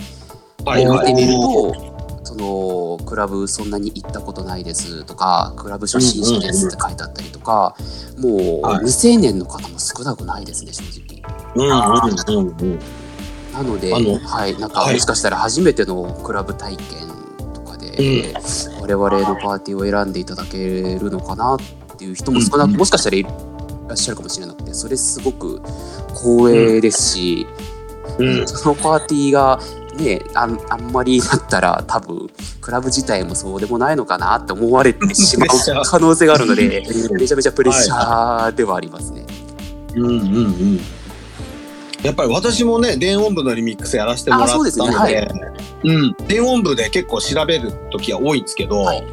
[0.66, 1.14] はいはい。
[1.14, 1.99] 見てみると、そ
[2.40, 7.74] のクラブそんなに行ったことないですとかクラブ初心者ですって書いてあったりとか、
[8.18, 8.78] もうはい。
[8.78, 11.22] 未成年の方も少なくないですね正直。
[11.54, 12.78] うんうんうんうん。
[13.52, 14.94] なので、あのはい、なんかはい。
[14.94, 16.86] もしかしたら初めてのクラブ体験
[17.52, 18.32] とかで、
[18.80, 21.58] 我々のパーティーを選んでいただけるのかなっ
[21.98, 22.76] ていう人も少なく、うん。
[22.76, 23.30] もしかしたらいら
[23.94, 25.60] っしゃるかもしれなくてそれすごく
[26.14, 27.46] 光栄ですし、
[28.18, 28.48] うん。
[28.48, 29.60] そのパーティーが
[30.00, 35.48] ねあんあんまりだったら多分クラブ自体もそうでもないのかなって思われてしまう
[35.84, 36.82] 可能性があるので
[37.12, 39.26] めちゃめちゃプレッシャーではありますね。
[39.96, 40.80] うんうんうん。
[42.02, 44.96] やっぱり私もね電音部のリミックスやらせてもらったのであそうですね。
[44.96, 45.28] はい。
[45.82, 49.04] うん、電音部で結構調べる時は多いんですけど、はい。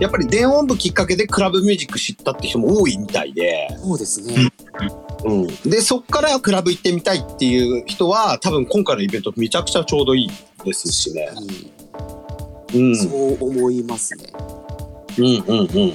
[0.00, 5.09] やっぱり電音部きっかけでクラブミュージック知ったって人も多いみたいで、そうですね、うん、
[5.64, 10.30] でそっからクラブ行ってみたいっていう人は多分今回のイベントめちゃくちゃちょうどいい
[10.64, 11.28] ですしね。
[12.74, 12.82] うん。
[12.88, 14.32] うん、そう思いますね。
[15.18, 15.94] うんうんうん。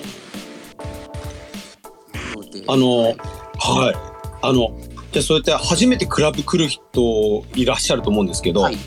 [2.67, 3.15] あの
[3.57, 3.95] はい。
[4.41, 4.77] あの
[5.11, 8.77] じゃあそうやって初めてクラブ来る人いらっしゃると思うんですけど、はい、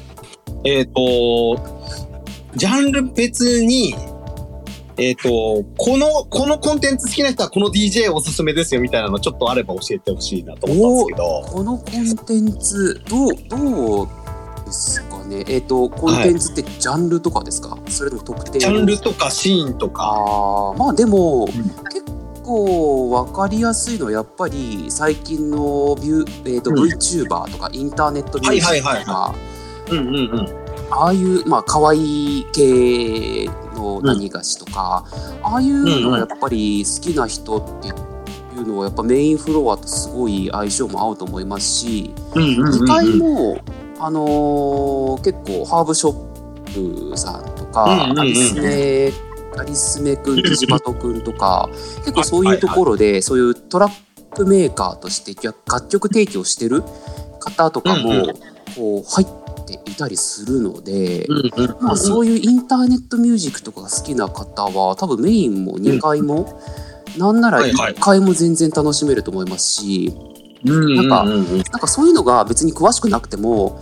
[0.65, 1.57] えっ、と、
[2.55, 3.95] ジャンル別に、
[4.99, 11.53] えっ、と、この、このコンテンツ好きな人はこの DJ おすすめですよみたいなのちょっとあれば教えてほしいなと思ったんですけど。
[11.53, 14.09] このコンテンツどうどう
[14.67, 15.45] ですかね？
[15.49, 17.79] えっ、とコンテンツってジャンルとかですか？
[17.89, 18.59] それとも特定の？
[18.59, 20.03] ジャンルとかシーンとか。
[20.03, 22.05] ああまあでも、ん結
[22.45, 28.53] 構わかりやすいのはやっぱり最近のビュー、えーとうん VTuber とかインターネットミュー
[29.95, 30.69] んうんうん。
[30.91, 35.05] ああいうまあ可愛い系の何菓子とか、
[35.43, 37.91] ああいうのがやっぱり好きな人ってい
[38.63, 42.83] うのはやっぱメインフロアとすごい相性も合うと思いますし、うんうんうんうん。
[42.83, 43.59] 2階も、
[44.01, 48.21] あのー結構ハーブショップさんとか、うんうんうんうん。
[48.21, 49.13] アリスメ
[49.59, 53.93] アリスメくんキジバトくんとか結構そういうところで、そういうトラッ
[54.35, 56.83] クメーカーとして楽楽曲提供してる
[57.41, 58.35] 方とかも、うんうん。
[58.77, 61.27] こう入っていたりするので、
[61.81, 66.61] まあ、そういうインターネットミュージックとかが好きな方は多分メインも2階も、
[67.17, 67.95] なんならはいはい。
[67.95, 70.13] 1階も全然楽しめると思いますし、
[70.65, 73.81] うんなんかなんかそういうのが別に詳しくなくても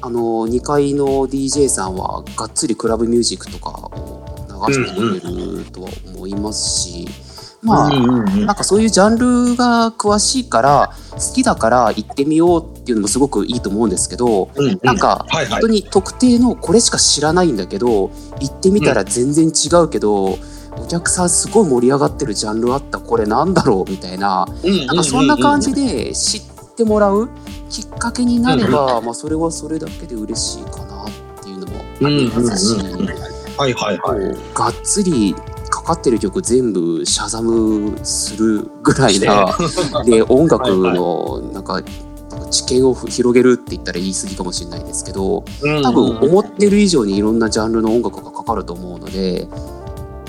[0.00, 4.36] あの2階の DJ さんはがっつりクラブミュージックとかを
[4.68, 7.08] 流してくれるとは思いますし、
[7.60, 9.16] まあ、なんかそういうジャン
[9.50, 14.80] ルが詳しいから好きだから行ってみようっていうのもすごくいいと思うんですけど、うんうん。
[14.82, 20.38] なんか本当に特定のこれしか知らないんだけど行ってみたら全然違うけど、
[20.80, 24.46] お客さんすごい盛り上がってるジャンルあったこれなんだろうみたいな
[24.86, 26.42] なんかそんな感じで知っ
[26.76, 27.28] てもらう
[27.68, 32.80] きっかけになれば、まあ、それはそれだけで嬉しいかなっていうのもありますし、
[33.58, 33.98] はいはい
[34.54, 35.34] がっつり
[35.88, 39.56] かかってる曲全部シャザムするぐらいな
[40.04, 41.80] で 音楽のなんか
[42.50, 45.44] 知見を広げるって言ったら言い過ぎかもしれないですけど
[45.82, 49.48] 多分思ってる以上にいろんなジャンルの音楽がかかると思うので、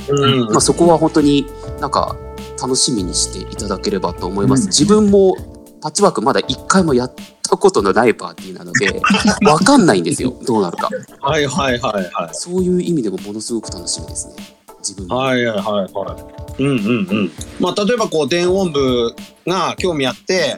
[0.07, 0.45] うん。
[0.45, 1.45] まあ、そこは本当に
[1.81, 2.15] なんか
[2.61, 4.63] 楽しみにしていただければと思います。
[4.63, 4.67] うん。
[4.67, 5.35] 自分も
[5.81, 9.01] パッチワークまだ一回もやったことのないパーティーなので
[9.45, 10.33] わかんないんですよ。
[10.45, 10.89] どうなるか。
[11.19, 12.29] はいはいはいはい。
[12.31, 15.17] そういう意味でもものすごく楽しみですね自分も。
[15.17, 16.63] はいはいはい。
[16.63, 17.31] うんうんうん。
[17.59, 19.15] まあ例えばこう電音部
[19.47, 20.57] が興味あって、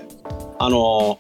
[0.60, 1.20] あの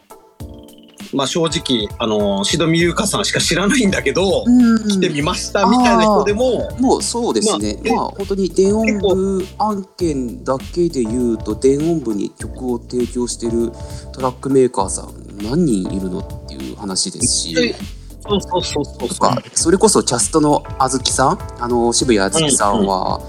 [1.13, 13.71] まあ正直あのシドミ優香さんしか知らないんだけど、うん来てみましたみたいな人でも、もうそうですね、まあまあ、本当に電音部案件だけで言うと電音部に曲を提供してる
[14.13, 17.75] トラックメーカーさん何人いるのっていう話ですし、
[18.21, 19.09] そうそうそうそう
[19.53, 23.19] それこそキャストのあずきさんあの渋谷あずきさんは。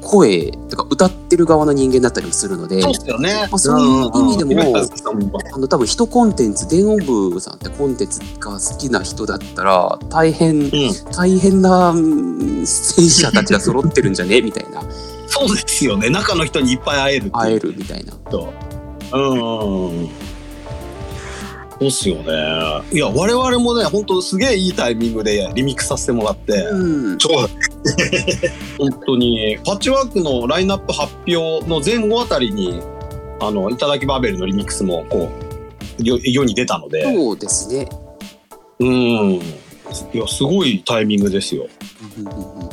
[0.00, 3.48] 声とか歌ってる側の人間だったりもするのでそうっすよね。
[3.50, 4.62] まあそういう意味でも
[5.54, 6.98] あの多分人コンテンツ電音
[7.30, 10.70] 部さんってコンテンツが好きな人だったら大変うん、
[11.16, 14.40] 大変なうん戦車たちが揃ってるんじゃね？
[14.40, 14.82] みたいな
[15.26, 16.10] そうですよね。
[16.10, 18.52] 中の人にいっぱい会える会えるみたいなと。
[19.12, 19.18] う
[20.04, 20.08] ん。
[21.82, 22.22] そうっすよね。
[22.92, 27.18] いや、我々もね、本当すげえいいタイミングでリミックスさせてもらって、うん。
[27.18, 27.48] そうだ
[28.78, 32.80] 本当に、パッチワークのラインナップ発表の前後あたりに、
[33.40, 35.28] あの、いただきバーベルのリミックスも、こ
[35.98, 37.88] う、世世に出たので、そうですね。
[38.78, 39.32] うん。
[39.34, 39.40] い
[40.12, 41.66] や、すごいタイミングですよ。
[42.18, 42.68] うんうんうんうん。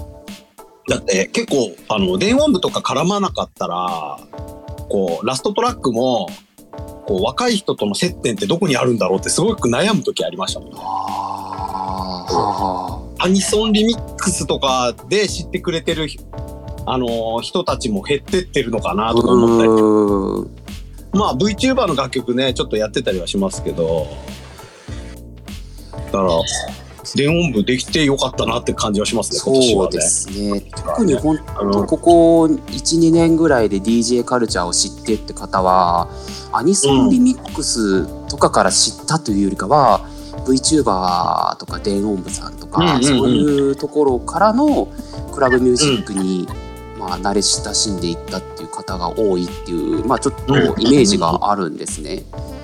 [0.88, 4.20] だって結構あの電音部とか絡まなかったら
[4.90, 6.28] こうラストトラックも
[7.10, 10.78] こう若い人との接点ってどこにあるんだろうってすごく悩む時ありましたもんね。
[13.18, 16.08] アニソンリミックスとかで知ってくれてる
[16.86, 21.20] あの人たちも減ってってるのかなあとか思ったり。
[21.20, 24.06] まあ VTuber の楽曲ねちょっとやってたりはしますけど。
[25.92, 26.30] だから
[27.16, 29.40] 電音部できてよかったなって感じはしますね。
[29.40, 36.10] そうですね特に本あのここ12年ぐらいで DJ カルチャーを知ってって方は
[36.52, 40.02] アニソンリミックスとかから知ったというよりかは、
[40.46, 44.88] VTuber とか電音部さんとか、うんうんうんそういうところからの
[45.34, 46.48] クラブミュージックに、
[46.98, 52.24] まあ、慣れ親しんでいったっていう方が多いっていう、まあ、ちょっとイメージがあるんですね。
[52.34, 52.59] うんうんうん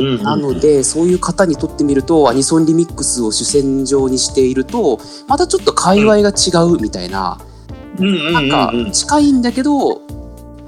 [0.00, 7.38] なのでそういう方にとってみるとアニソンリミックスを主戦場にしているとまたちょっと界隈が違うみたいな、
[7.98, 10.00] うんなんか近いんだけど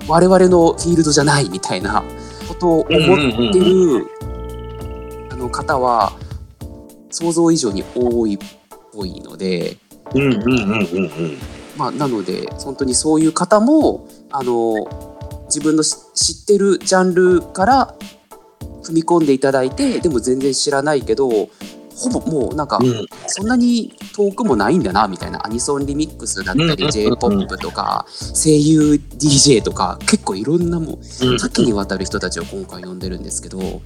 [0.08, 2.02] 我々のフィールドじゃないみたいな
[2.48, 4.06] ことを思ってる
[5.30, 6.12] あの方は
[7.10, 8.38] 想像以上に多いっ
[8.92, 9.76] ぽいので、
[11.76, 14.74] まあ、なので本当にそういう方もあの
[15.46, 17.94] 自分のし知ってるジャンルから
[18.82, 21.28] 踏み込んでいただいてでも全然知らないけど
[21.94, 23.06] ほぼもうなんかうん。
[23.26, 25.44] そんなに遠くもないんだなみたいな。
[25.44, 31.38] アニソンリミックスだったり j p o p とか声優 DJ とか結構いろんなもううん。
[31.38, 33.82] 多岐にわたる人たちを今回呼んでるんですけど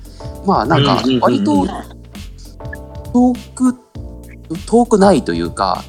[0.46, 1.66] まあなんか割と
[3.12, 3.74] 遠く
[4.66, 5.85] 遠くないというか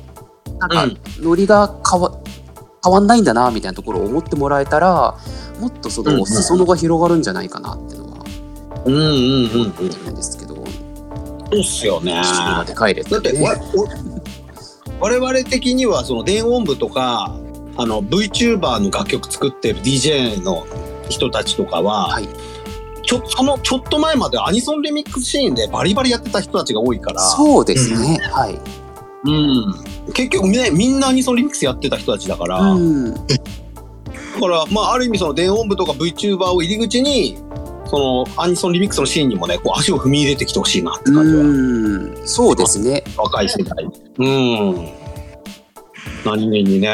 [0.59, 0.97] なんかうん。
[1.19, 2.19] ノリが変わ
[2.83, 5.17] 変わんないんだなみたいなところを思ってもらえたら
[5.59, 8.06] もっとその裾野が広がるんじゃないかなってのは
[8.87, 9.73] うんうんうん
[10.07, 12.21] うんですけどそうっすよね。
[12.65, 13.41] でかいですだって。
[13.41, 13.55] わ
[14.99, 17.37] お我々的にはその電音部とか
[17.77, 20.65] あの VTuber の楽曲作ってる DJ の
[21.09, 22.27] 人たちとかは、はい。
[23.03, 27.21] ちょそのちょっと前までアニソンリミックスシーンでバリバリやってた人たちが多いから。
[27.21, 28.59] そうですね、はい。
[29.23, 29.29] う
[30.09, 33.19] ん、結局ねみんなアニソンリミックスやってた人たちだから、うん、だ
[34.39, 37.37] からまあある意味その電音部とか VTuber を入り口に
[37.89, 43.03] そのアニソンリミックスのシーンにもねこう足を踏み入れてきてほしいなって感じは、うん、そうですね。
[43.17, 43.83] 若い世代。
[44.17, 44.91] うん。
[46.25, 46.93] 何気にね。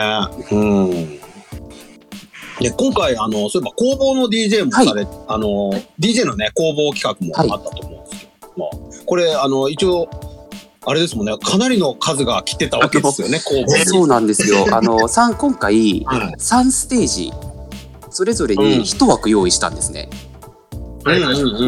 [0.52, 1.20] うん。
[2.60, 10.10] で今回あのそういえば工房の DJ もされ、あの DJ のね工房企画もあったと思うんですけど、まあ、これあの一応
[10.86, 11.36] あれですもんね。
[11.38, 13.86] かなりの数が来てたわけですよね工房に。
[13.86, 14.68] そうなんですよ。
[14.76, 17.32] あの、三今回はい三ステージ
[18.10, 20.10] それぞれに一枠用意したんですね。
[20.28, 20.33] うん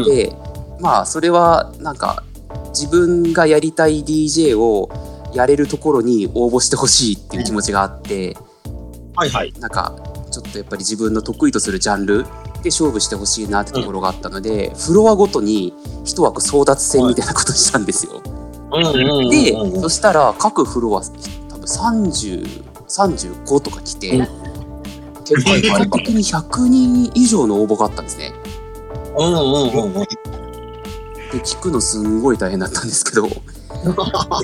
[0.04, 0.32] で、
[0.80, 2.22] まあそれはなんか
[2.70, 4.90] 自分がやりたい DJ を
[5.34, 8.36] やれるところに応募してほしいっていう気持ちがあって、
[9.14, 9.52] はいはい。
[9.58, 9.94] なんか
[10.30, 12.24] ちょっとやっぱり自分の得意とするジャンル
[12.62, 15.72] で勝負してほしいなってところがあったので、フロアごとに
[16.04, 18.22] 一枠争奪戦みたいなことにしたんですよ。
[19.30, 21.02] で、そしたら各フロア
[21.48, 24.46] 多分30、35とか来て、うん
[25.26, 28.32] 結果的に100人以上の応募があったんですね。
[29.18, 29.92] うんうんうんうん。
[29.92, 30.08] で、
[31.42, 33.22] 聞くのすんごい大変だったんですけど、
[33.84, 34.40] なんとか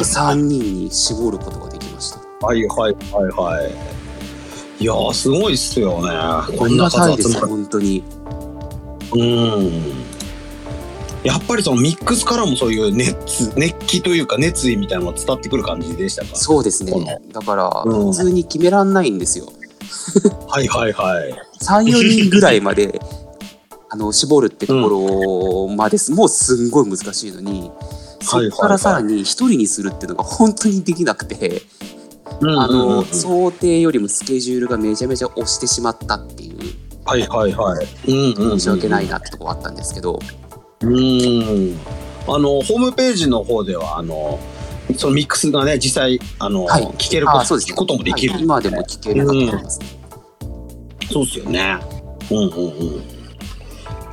[0.00, 2.20] 3人に絞ることができました。
[2.46, 3.72] はいはいはいはい。
[4.82, 6.56] いやーすごいっすよね。
[6.58, 7.46] こんな数集まる。
[7.46, 8.02] 本当に。
[9.12, 9.82] うん。
[11.22, 16.34] やっぱりそのミックスからもそういう熱熱気というか熱意みたいなのが伝わってくる感じでしたか？
[16.34, 17.20] そうですこね。
[17.32, 19.46] だから、うん普通に決めらんないんですよ。
[20.48, 21.32] はいはいはい。
[21.62, 23.00] 3、4人ぐらいまで、
[23.92, 27.70] あの、絞るってところまです、もうすんごい難しいのに、
[28.22, 31.60] そこからさらに1人にするっていうのが本当にできなくて、
[32.40, 36.58] あの、想定よりもスケジュールがめちゃめちゃ押してしまったっていう、
[37.04, 37.86] はいはいはい。
[38.08, 38.58] うんうんうん。
[38.58, 40.18] 申し訳ないなってとこあったんですけど、
[40.80, 41.76] うん。
[42.26, 44.38] あのホームページの方ではあの
[44.96, 49.86] そのミックスがね実際あの、はい聞けることね聞くこともできる、はい今でも聞けるかと思いますね。
[51.10, 51.78] そうですよね。
[52.30, 53.11] うんうんうん。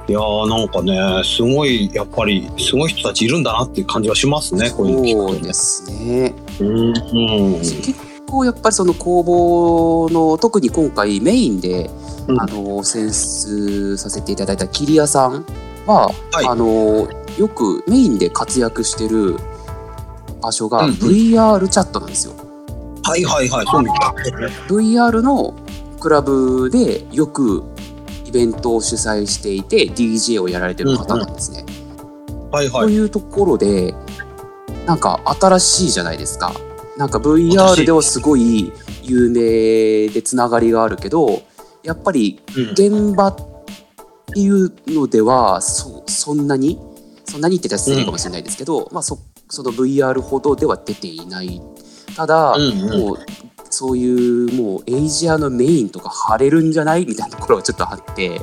[0.09, 6.33] いやーなんかねすごいやっぱりすごい人たちいるんだなっていう感じはしますねこういうのそうですね。
[6.59, 6.69] うん
[7.53, 7.59] うん。
[7.59, 7.93] 結
[8.25, 11.91] 構やっぱりその工房の特に今回メインで、
[12.27, 12.41] うん。
[12.41, 15.45] あの選出させていただいた桐谷さん
[15.85, 16.45] は、はい。
[16.47, 19.37] あのよくメインで活躍してる
[20.41, 20.95] 場所がうんうん。
[20.95, 22.33] VR チャットなんですよ。
[23.03, 23.83] はいはいはいそう
[24.79, 25.53] VR の
[25.99, 27.63] クラブでよく
[28.29, 31.65] イベントを主催していて DJ をやられてる方なんですね。
[32.51, 32.85] はいはい。
[32.85, 33.95] というところで
[34.85, 36.53] なんか新しいじゃないですか。
[36.95, 41.41] なんか VR ではすごい有名でつながりがあるけど
[41.83, 42.69] やっぱりうん。
[42.71, 43.35] 現場っ
[44.31, 46.79] ていうのではそそんなに？
[47.25, 49.17] そんなにって言ったら失礼かもしれないですけど、まあ、そ
[49.49, 51.59] その VR ほどでは出ていない。
[52.15, 53.01] ただ、うんうん。
[53.01, 53.17] もう
[53.79, 57.05] そういうもうエイジアのメインとか貼れるんじゃない？
[57.05, 58.41] みたいなところがちょっとあって。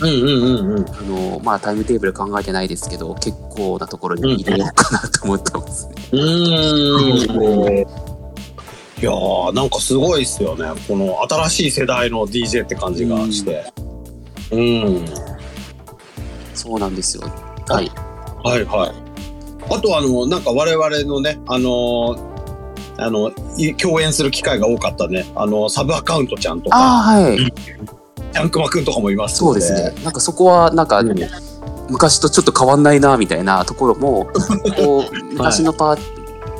[0.00, 0.88] うんうんうんうん。
[0.88, 5.86] あの、まあ、タイムテーブル考えてないですけど結構なところに入れようかなと思ってます。
[5.88, 5.94] ね。
[6.12, 7.76] うーん。
[7.76, 7.82] い
[9.02, 10.64] やーなんかすごいっすよね。
[10.88, 13.70] この新しい世代の DJ って感じがして。
[14.50, 15.04] うん。
[16.54, 17.24] そうなんですよ。
[17.68, 17.90] はい。
[18.42, 19.74] はいはい。
[19.74, 22.37] あとあのなんか我々のねあの
[22.98, 25.24] あのい共演する機会が多かったね。
[25.34, 26.76] あのサブアカウントちゃんとか。
[26.76, 27.38] ああ、はい。
[28.32, 30.02] ジャンクマくんとかもいますのそうですね。
[30.04, 31.14] なんかそこは、なんか、うん。
[31.88, 34.26] 昔とちょっと変わんないな、みたいなところも、
[34.76, 35.98] こう、昔のパー、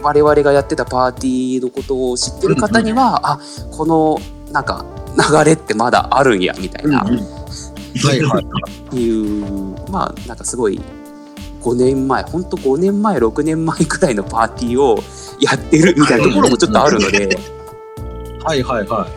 [0.03, 3.40] 我々がやってたパーティーのことを知ってる方には、あ、
[3.77, 4.18] この、
[4.53, 4.85] なんか、
[5.16, 7.16] 流れってまだあるんや、みたいな、うんうん。
[7.18, 8.40] はいは
[8.92, 8.96] い。
[8.96, 10.81] いう、まあ、なんかすごい、
[11.62, 15.03] 5年前、ほんと5年前、6年前くらいのパーティーを
[15.40, 17.37] やってるみたいなところもちょっとあるので、
[18.44, 19.09] はいはいは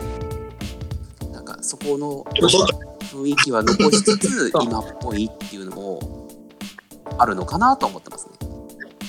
[1.32, 6.28] なんかそこの雰囲気は残しつつ今っぽいっていうのも
[7.18, 8.32] あるのかなと思ってますね。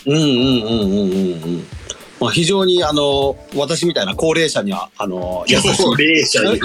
[0.06, 1.64] うんうんうんうんうんうん。
[2.20, 5.78] まあ非常にあの私みたいな高齢者にはあの優しい。
[5.78, 6.60] 高齢者に。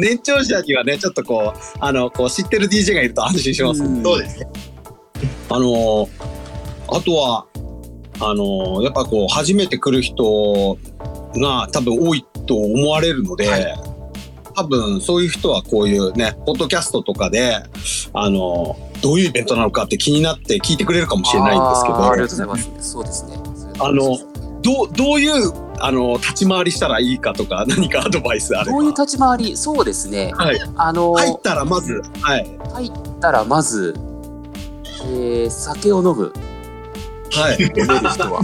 [0.00, 4.02] 年長者にはねちょっとこうあのこう知ってる DJ がいると安心します、うん。
[4.02, 4.48] そうですね。
[5.48, 6.08] あの
[6.88, 7.46] あとは
[8.20, 10.78] あのやっぱこう初めて来る人
[11.36, 13.74] が多分多いと思われるので、
[14.54, 17.56] 多分そういう人はこういうねポッドキャストとかで
[18.14, 22.10] あのどういうイベントなのかって気になって聞いてくれるかもしれないんですけど。
[22.10, 22.90] ありがとうございます。
[22.90, 23.36] そうですね。
[23.78, 24.18] あの
[24.62, 28.72] どうどういうあの立ち回りしたらいいかとか何かアドバイスあれば。
[28.72, 29.56] どういう立ち回り？
[29.56, 30.32] そうですね。
[30.34, 32.58] はい、あの入ったらまず、はい。
[32.72, 33.94] 入ったらまず、
[35.02, 36.32] えー酒を飲む
[37.32, 37.62] はい。
[37.62, 38.42] 飲める人は。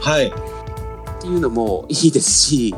[0.00, 0.26] はい。
[0.26, 2.74] っていうのもいいですし、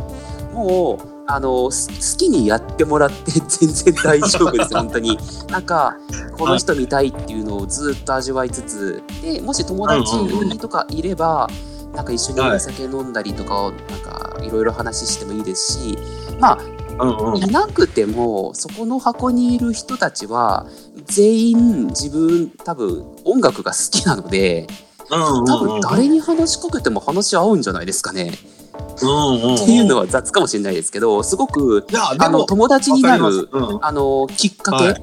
[0.52, 5.18] もうあのす好きにやってもらって全然大丈夫です 本当に。
[5.48, 5.96] なんか
[6.36, 11.48] この人見たいっていうのをずっと味わいつつ、でもし友達とかいれば、
[11.94, 15.98] なんか一緒にお酒飲んだりとかをなんかいろいろ話してもいいですし、
[16.38, 16.58] まあ
[17.04, 17.36] うんうん。
[17.36, 20.66] いなくてもそこの箱にいる人たちは
[21.06, 28.32] 全員自分多分音楽が好きなのでうん多分誰に話しかけても話合うんじゃないですかね。
[29.02, 31.86] うんうんっていうのは雑かもしれないですけどすごく
[32.18, 33.78] あの友達になるわかります。
[33.82, 35.00] あのきっかはけ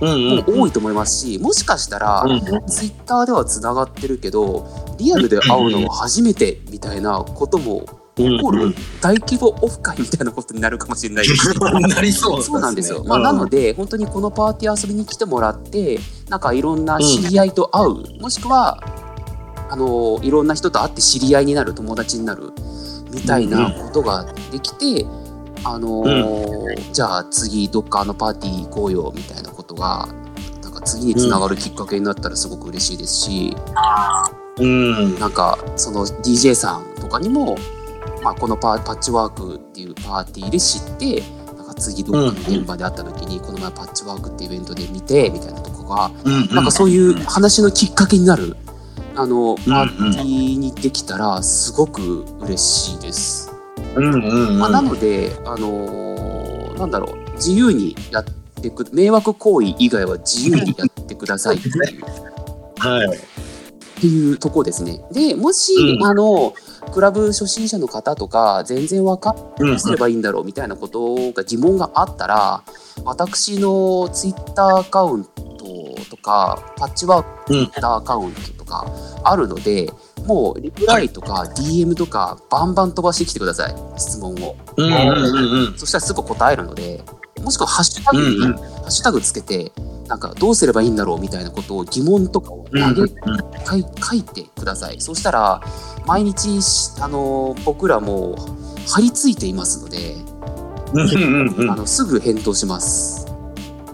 [0.00, 2.40] うんうんも多いと思いますしもしかしたらうんうん。
[2.66, 4.66] ツイッターではつながってるけど
[4.98, 7.84] リアルで会うのは初めてみたいなことも
[8.18, 11.28] 起こる大規模オフ会みたいなことになるかもしれない。
[11.28, 12.42] ですしなりそう。
[12.42, 13.04] そうなんですよ。
[13.04, 18.82] まあ、なので、本当にこのパーティー遊びに来てもらって、なんかいろんな知り合いと会う、もしくは、
[19.70, 22.52] あの、いろんな人と会って知り合いになる、友達になる、
[23.12, 25.06] みたいなことができて、
[25.64, 30.08] あのーじゃあ次どっかあのパーティー行こうよ、みたいなことが、
[30.62, 33.56] なんか次につながるきっかけになったらすごく嬉しいですし、
[34.58, 35.18] うん。
[35.18, 37.56] なんかその DJ さんとかにも、
[38.22, 41.22] まあ、このパパッチワークっていうパーティーで知って
[41.56, 48.56] なんか次どっかの現場で会った時に、この前パッチワークってイベントで見てみたいなとこが、うんなんかそういう話のきっかけになる
[49.14, 53.52] あのうんパーティーにできたらすごく嬉しいです。
[54.58, 58.24] まあ、なので、あのーなんだろう自由にやっ
[58.62, 62.04] てく迷惑行為以外は自由にやってくださいっていう。
[62.78, 63.18] はい
[63.98, 65.02] っていうとこですね。
[65.12, 66.54] でもし、うんあの
[66.98, 72.64] クラブ初心者の方とか全然わかんうんどうすればいいんだろうみたいなことが疑問があったら
[73.04, 77.66] 私のツイッターアカウントとかパッチワークうん。
[77.66, 78.84] Twitter アカウントとか
[79.22, 79.90] あるので、
[80.26, 85.78] もうリプライとか DM とかバンバン飛ばしてきてください質問をうんうんうんうん。
[85.78, 87.00] そしたらすぐ答えるので
[87.42, 88.52] もしくはハッシュタグに、うんうん。
[88.54, 89.72] ハッシュタグつけて
[90.06, 93.08] なんかどうすればいいんだろうみたいなことを疑問とかをうん投げ、
[93.66, 95.00] 書い書いてください。
[95.00, 95.60] そうしたら
[96.06, 98.36] 毎日しあの僕らも
[98.88, 100.14] 張り付いていますので、
[100.94, 101.70] うんうんうん。
[101.70, 103.26] あのすぐ返答します。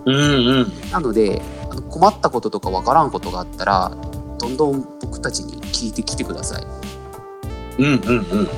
[0.04, 0.90] うんうん。
[0.90, 3.96] なのであの困ったこととかわからんことがあったら
[4.38, 6.66] どんどん僕たちに聞いてきてください。
[7.78, 8.48] うんうんうん。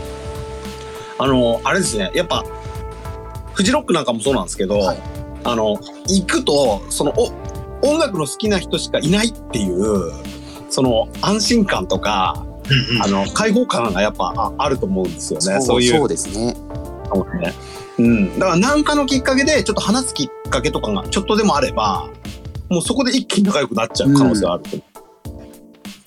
[1.19, 2.11] あのあれですね。
[2.15, 2.45] やっぱ
[3.57, 4.99] フジロックなんかもそうなんですけど、はい。
[5.45, 5.79] あの
[6.09, 7.33] 行くとそのお
[7.87, 10.13] 音楽の好きな人しかいないっていう
[10.69, 12.45] その安心感とか
[13.01, 15.61] あの開放感がやっぱああると思うんですよね。
[15.63, 15.99] そういう。
[15.99, 16.55] そうですね。
[17.99, 22.11] うん、だから何かのきっかけでちょっと話すきっかけとかがちょっとでもあれば
[22.69, 24.97] もうそこで一気に仲良くなっちゃう可能性があると思う。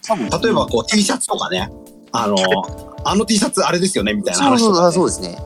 [0.03, 0.41] 多分。
[0.43, 1.69] 例えばこう T シャツとかね、
[2.11, 2.35] あの、
[3.05, 4.93] あの T シャツあれですよねみたいなそうそう話とか、ね。
[4.93, 5.37] そうですね。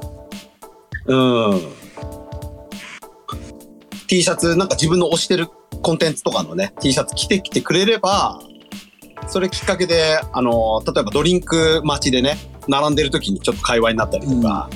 [1.05, 1.15] う
[1.55, 1.82] ん。
[4.07, 5.47] T シャツなんか自分の推してる
[5.81, 8.41] コンテンツとかのね、T シャツ着てきてくれれば、
[9.27, 12.37] それきっかけで、あの、例えばドリンク待ちでね、
[12.67, 14.69] 並んでる時にちょっと会話になったりとか、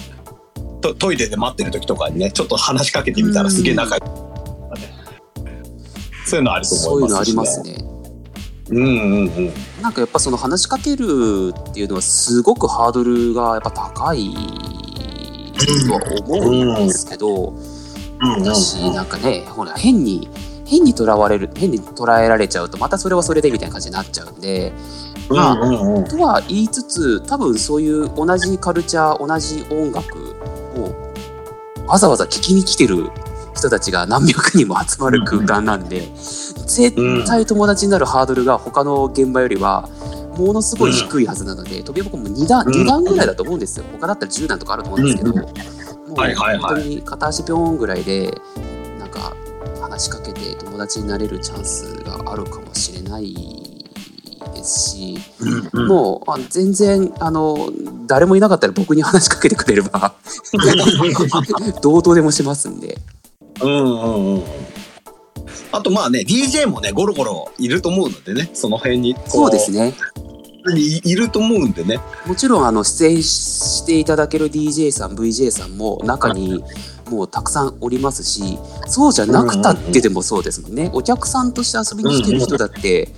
[0.82, 4.94] トトイレで待ってる時とかにね、ちょっと話しかけてみたらすげえ仲良くなるとかね。
[6.26, 7.98] そういうのあるとそういうのあ思いますし、りますね。
[8.70, 9.54] うんうんうん。
[9.82, 14.34] なんかやっぱその話しかけるっていうのはすごくハードルがやっぱ高い
[15.88, 17.77] とは思うんですけど、うん
[18.20, 20.30] だしなんかねほら変に
[20.66, 24.74] 変にとらわれる変に捉えられちゃうとまたそれはそれでみたいな感じになっちゃうんで。
[25.30, 25.56] まあ。
[26.10, 30.36] とは言いつつ多分そういう同じカルチャー同じ音楽
[30.76, 30.96] を
[31.86, 33.10] わざわざ聴きに来てる
[33.56, 39.90] 人たちが何百人も集まる空間なんで絶対友達になるハードルが他の現場よりは
[40.38, 42.74] ものすごい低いはずなので、飛び箱も2段うん。
[42.74, 43.86] 2段ぐらいだと思うんですよ。
[43.92, 45.34] 他だったら10段とかあると思うんですけど、
[46.18, 46.60] はいはいはい。
[46.60, 48.34] 本当に片足ぴょんぐらいで
[49.00, 49.36] なんか
[49.80, 53.36] 話しかけて友達になれるチャンスがあるかもしれない
[54.54, 55.88] ですし、うんうん。
[55.88, 57.70] もうあ全然あの
[58.08, 60.16] 誰もいなかったら僕に話しかけてくれれば
[61.82, 62.98] どうとでもしますんで。
[63.62, 64.44] うんうんうん。
[65.72, 69.94] あとまあね、DJ もね、ゴロゴロいると思うのでね、その辺にこそうですね
[70.76, 72.00] いいると思うんでね。
[72.26, 76.64] もちろんあの出演していただける DJ さん VJ さんも中に
[77.10, 78.58] もうたくさんおりますし
[78.88, 83.10] そうじゃなくたってでもそうですもんねお客さんとして遊びに来てる人だって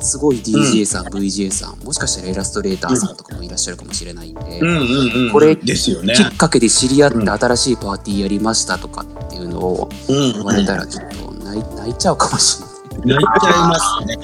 [0.00, 5.32] すごい DJ さん VJ さんもしかしたらイラストレーターさんとかもいらっしゃるかもしれないんでうんうんうん。
[5.32, 6.22] これですよねき。
[6.22, 12.72] っかけで知り合ってうん新しいパーティーやりましたとかっていうのを言われたらちょっと泣い泣いちゃうかもしれない。
[13.06, 14.18] 泣いちゃいますね。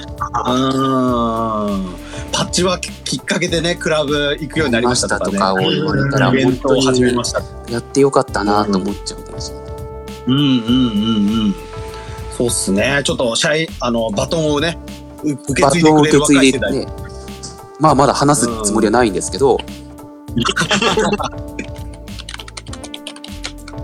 [2.39, 2.45] うん。
[2.45, 5.33] パッチはきっかけでね、クラブ行くようになりましたとかね。
[5.33, 7.71] とかを言われたらイベントを始めましした。
[7.71, 9.69] やってよかったなと思っちゃうかもしれない。
[10.27, 11.55] うんうんうんうん。
[12.37, 13.01] そうっすね。
[13.03, 14.77] ちょっとシャイ、あの、バトンをね、
[15.23, 16.71] う受けバ継いでくれる若い世代。
[16.71, 16.87] ね、
[17.79, 19.57] まあまだ話すつもりはないんですけど、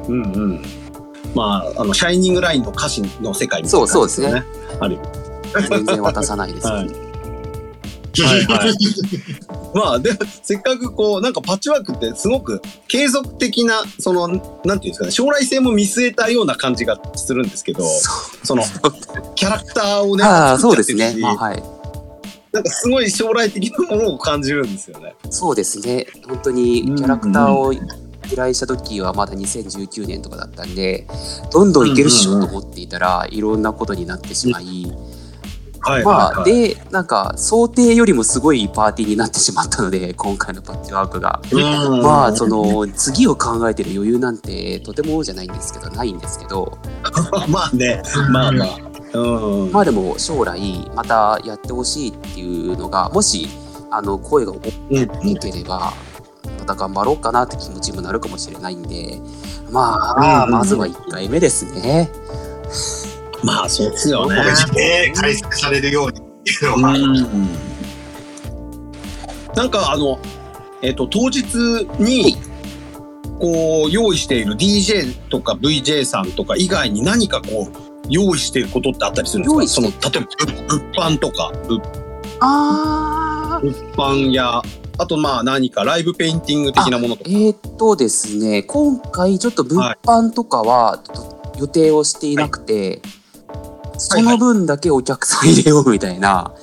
[0.07, 0.61] うんうん。
[1.33, 4.43] まあ、あの、シャイニングラインの歌詞の世界みたいな感じですよね。
[4.79, 4.99] ある
[5.69, 7.04] 全然渡さないですけど、はい
[8.24, 8.78] はいはい。
[9.74, 10.11] まあ、で、
[10.43, 17.84] せっかくこう、なんかパッチワークってすごく継続的な、その、なんていうんですかね、将来性も見据えたような感じがするんですけど、
[18.43, 18.63] その、
[19.36, 20.24] キャラクターをね、
[20.59, 21.22] そうです作っちゃってるし。
[21.22, 21.63] ねまあはい、
[22.51, 25.16] なんかすごい将来的なものを感じるんですよね。
[25.30, 27.80] そうですね本当にキャラクターを依
[28.36, 31.05] 頼した時はまだ2019年とかだったんで
[31.51, 34.91] どんどんいけるっしょと思っていたらいろんなことになってしまい、
[35.86, 36.69] はいまあ、はいはい。
[36.69, 41.39] でなんか想定よりもすごいパーティーになってしまったので 今回のパッチワークが。
[41.51, 46.77] うんまあその次を考えてる余裕なんてとてもじゃないんですけどないんですけど
[47.47, 49.17] まあね、まあまあ。
[49.17, 49.71] うん。
[49.71, 53.47] まあでも将来またやってほしいっていうのがもし
[53.91, 54.57] あの声が大
[54.91, 55.93] うんきければ
[56.59, 59.21] また頑張ろうかなって気持ちにもなるかもしれないんで
[59.71, 62.09] まあうんまずは1回目ですね。
[63.45, 64.35] まあ、そうですよね。
[64.35, 66.19] ね開催されるように。
[66.19, 66.97] っていうのは、
[69.55, 70.19] なんかあの、
[70.81, 71.43] えっと当日
[71.99, 72.37] に
[73.39, 77.73] こう用意している DJ とか VJ さんとか以外に何かこう
[78.09, 79.81] 用意していることってあったりするんですか？
[79.81, 81.81] その例えば物物販とか物
[82.39, 83.65] あー。
[83.65, 84.61] 物販や
[84.97, 87.29] あとまあ何かライブペインティング的なものとか。
[87.29, 91.15] えーっとですね今回ちょっと物販とかはちょっ
[91.53, 93.01] と予定をしていなくて、
[93.97, 96.53] その分だけお客さん入れようみたいな、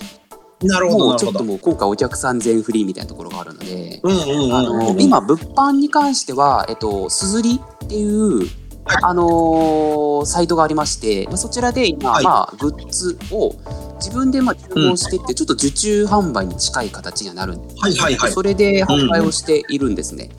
[0.65, 1.07] なるほど。
[1.07, 8.41] もうちょっともう今回お客さん全フリーみたいなところがあるので、うんうんうんうんあの今物販に関しては、えっと、すずりっていう、
[8.85, 8.99] はい。
[9.03, 12.25] あのーサイトがありまして、まあ、そちらで今、はい。
[12.25, 13.55] まあ、グッズを
[13.97, 18.33] 自分でまあ注文してって、ちょっと受注販売に近い形にはなるんですはいはいはい。
[18.33, 20.31] それで販売をしているんですね。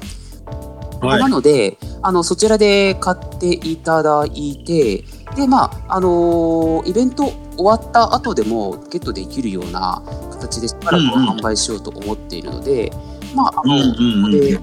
[1.01, 1.19] はい。
[1.21, 5.03] なのであのそちらで買っていただいて
[5.35, 12.91] でまああのーイベント終わった後でもゲットできるような形でしばらくうんうん販売しようと思っているので、
[13.35, 14.57] まああの、うんで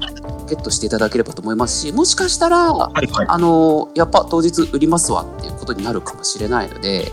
[0.49, 3.27] ゲットしていただければと思いますしもしかしたらはいはい。
[3.29, 7.13] あのーやっぱ当日売りますわっていうことになるかもしれないので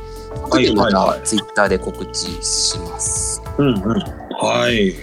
[0.49, 3.41] 後でまはいはいはいたツイッターで告知します。
[3.58, 3.84] うんうん。
[3.84, 4.93] はい。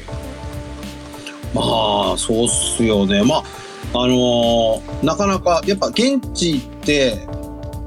[1.54, 3.22] まあ、そうっすよね。
[3.22, 3.42] まあ、
[3.94, 7.26] あのーなかなか、やっぱ現地って、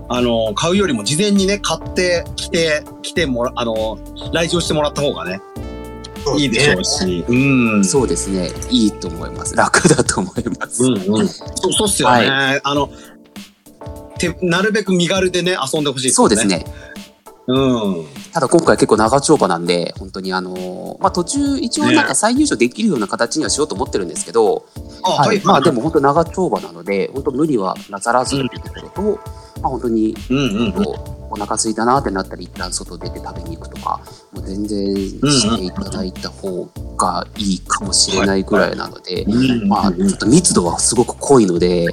[0.10, 5.42] あのー買うよりも事前にね、買って、来て、来てもら、あのー来場してもらった方がね、
[6.38, 7.26] いいでしょうし。
[7.28, 7.86] うん。
[7.86, 10.84] そうですねいいと思います楽だと思います。
[10.84, 11.28] うんうん。
[11.28, 12.28] そう、そうっすよね。
[12.64, 12.90] あの、
[14.18, 16.46] てなるべく身軽でね、遊んでほしいそうです。
[16.46, 16.66] ね
[17.48, 18.06] うん。
[18.34, 24.66] ただ今回結構長丁場なんで、本当にあのーまあ途中一応なんか再入場できるような形にはしようと思ってるんですけど、
[25.04, 25.42] あ、ははいい。
[25.44, 29.20] まあでも本当長丁場なので、本当無理はなさらずというところと、
[29.62, 30.82] まあ本当にうんうんう
[31.14, 31.18] ん。
[31.30, 34.00] お腹空いたなってなったら一旦外出て食べに行くとか、
[34.32, 36.66] もう全然していただいた方
[36.98, 41.88] がいいかもしれないぐらいなので、うんまあちょっと密度はすごく濃いので、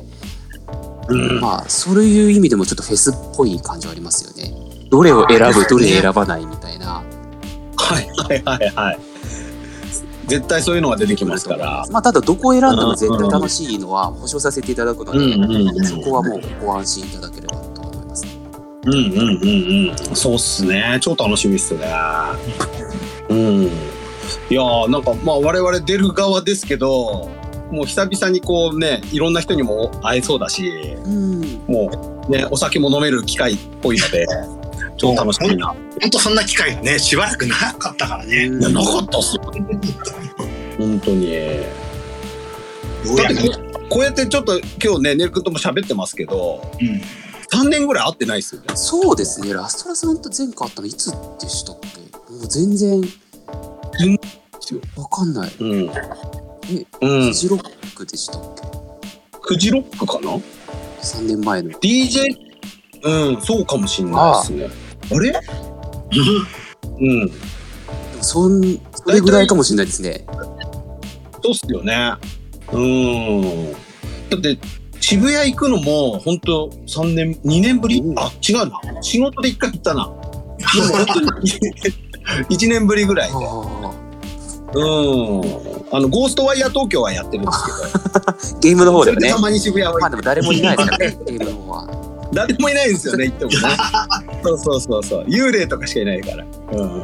[1.09, 4.55] うんまあそういう意味でもちょっとフェスっぽい感じはありますよね。
[4.91, 7.03] どれを選ぶ、どれ選ばないみたいな。
[7.77, 9.14] はいはいはいはい。
[10.27, 11.87] 絶対そういうのが出てきますから。
[11.91, 18.27] まあ、ただどこを選んでも絶対楽しいのは保証させていただくので、うんうんうんそこはもうご安心いただければと思います。
[18.87, 19.05] うんうんう
[19.91, 20.17] んうん。
[20.17, 20.99] そうっすね。
[21.01, 21.87] 超楽しみっすね。
[23.29, 23.63] うん。
[24.51, 27.31] いやーなんかまあ我々出る側ですけど、
[27.71, 30.69] もう久々にこうね、いろんな人にも会えそうだし、
[31.05, 34.27] うん、もうね、お酒も飲める機会っぽいので、
[34.97, 35.69] 超楽しみな。
[36.01, 38.47] 本当そんな機会がね、しばらくなかったからね。
[38.47, 39.43] いや、なかったっすよ。
[40.79, 41.33] 本当に。
[43.17, 43.51] だってこ
[43.91, 47.01] こうやってちょっと今日ね、ねるくんとも喋ってますけど、うん
[47.53, 48.69] 3年ぐらい会ってないっすよね。
[48.75, 52.33] そうですね、ラストラさんと前回会ったのいつでしたっけ？
[52.33, 53.01] もう全然
[54.97, 55.53] わかんない。
[55.61, 55.91] うん。
[56.73, 57.33] え、うんフ。
[57.33, 58.63] ジロックでしたっけ？
[59.41, 60.37] フジロックかな
[61.01, 61.71] ?3 年前の。
[61.73, 62.35] DJ
[63.03, 65.33] うんそうかもしんないですねあれ？
[67.01, 67.27] うん。
[67.27, 67.33] で
[68.17, 68.63] もそん
[68.95, 70.25] それぐらいかもしれないですね。
[71.43, 72.15] そうっすよね。
[72.73, 73.73] うん。
[74.31, 74.59] だって
[75.01, 78.01] 渋谷行くのも本当3年2年ぶり？
[78.01, 78.19] うん。
[78.19, 79.03] あ違うな。
[79.03, 80.05] 仕事で1回行ったな。
[80.05, 81.51] でも本当に
[82.49, 83.35] 1年ぶりぐらいで。
[83.37, 83.39] あ
[84.77, 85.43] うん。
[85.93, 87.79] あのゴーストワイヤー東京はやってるんですけど。
[88.59, 89.29] ー ゲームの方ではね。
[89.29, 89.39] た。
[89.39, 92.14] まに渋谷はまあでも誰もいないですからね、ゲームの方は。
[92.35, 93.59] 誰もいないんですよね、言ってもね。
[94.43, 95.25] そうそうそうそう。
[95.25, 96.45] 幽霊とかしかいないから。
[96.73, 97.03] うん。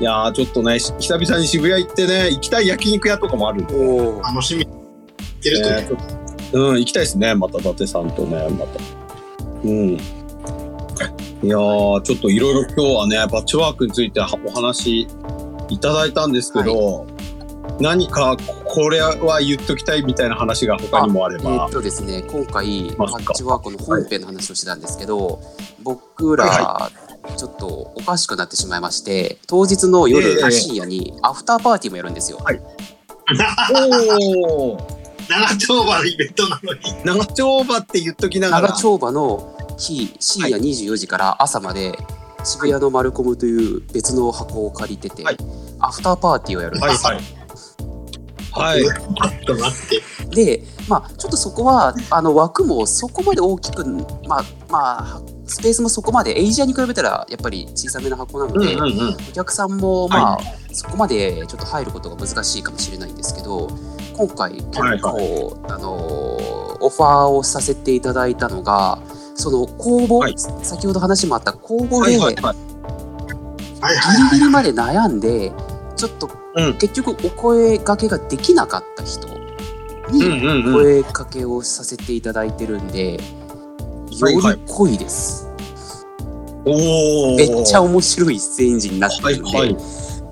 [0.00, 3.74] いやー、ちょっとね、し久々に渋谷行ってね、行きたい焼肉屋とかもあるんで。
[3.74, 4.62] お楽しみ。
[4.62, 4.66] い
[5.42, 5.96] けると
[6.52, 8.80] うん、行きたいですね、また伊達さんとね、また。
[9.64, 9.90] うん。
[11.42, 15.06] いやー、ちょっといろいろ今日はね、バッチワークについてはお話
[15.68, 17.06] いただいたんですけど、
[17.80, 18.36] 何か
[18.72, 21.72] これは言っときたいみたいな話が他にもあれえばーっ。
[21.72, 25.40] とですね、今回、パッチワークの本編の話をしてたんですけど、
[25.82, 26.88] 僕ら、
[27.36, 27.66] ちょっと
[27.96, 32.38] おかしくなってしまいまして、当日の夜、ええ深夜にアフターパーティーもやるんですよ。
[32.38, 34.80] おー
[35.30, 36.80] 長丁場のイベントなのに。
[37.04, 38.68] 長丁場って言っときながら。
[38.68, 41.98] 長丁場の日、深夜24時から朝まで、
[42.44, 45.36] 渋谷のマルコムという別の箱を借りてて、はい
[45.82, 47.08] アフターパーティーをやるんですよ。
[47.08, 47.39] はいはい。
[48.52, 48.82] はい。
[48.82, 50.34] ちょっと待って。
[50.58, 53.84] で、まあ、ちょっとそこはあの枠もそこまで大きく、
[54.26, 59.14] まあまあ、スペースもそこまでエイジアに比べたらやっぱり小さめの箱なので、うんうんうん。
[59.14, 60.38] お客さんも、まあ
[60.72, 63.68] そこまでちょっと入ることが難しいかもしれないんですけど
[64.16, 65.00] 今回結構、はい
[65.72, 69.02] あのオファーをさせていただいたのが
[69.34, 72.44] その公募、はい先ほど話もあった公募はいで、はいはい。
[72.44, 75.52] はいはいギリギリまで悩んで
[75.96, 76.26] ちょっと
[76.56, 79.40] うん結局お声掛けができなかった人に。
[80.72, 83.18] 声かけをさせていただいてるんで、
[84.20, 85.48] はいはいより濃いです。
[86.64, 87.36] おお。
[87.36, 89.82] めっちゃ面白い出演時になってるんで、はいはい。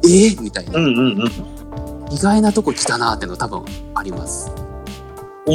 [0.05, 2.13] えーみたいな、うんうんうん。
[2.13, 3.65] 意外なとこ来たなっての多分
[3.95, 4.53] あります。
[5.47, 5.53] お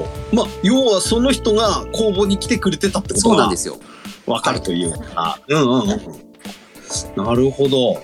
[0.00, 0.06] お。
[0.32, 3.76] まあ要はその人が公募に来てくれてたってことそうなんですすよ。
[4.26, 5.38] わかるというか。
[5.48, 7.24] うんうんうん。
[7.24, 8.02] なるほど。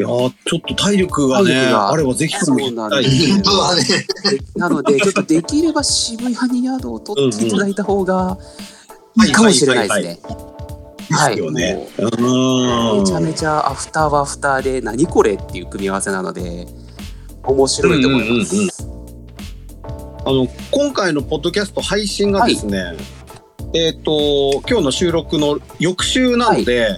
[0.00, 3.04] いやーちょっと体力がね、があればぜひとも行きたい
[3.44, 4.58] そうなんです。
[4.58, 8.38] なので、ちょっとできれば渋谷に宿を取っていただいた方が
[9.16, 10.34] うんいいかもしれないですね。
[11.10, 11.36] はい。
[11.36, 11.88] ですよね。
[11.98, 16.66] めちゃめちゃアフターはアフターで何これっていう組み合わせなので
[17.42, 18.56] 面白いと思います。
[18.56, 19.00] うんうんうん
[20.22, 22.94] あの今回のポッドキャスト配信がですね、
[23.72, 26.90] えっ、と今日の収録の翌週なので、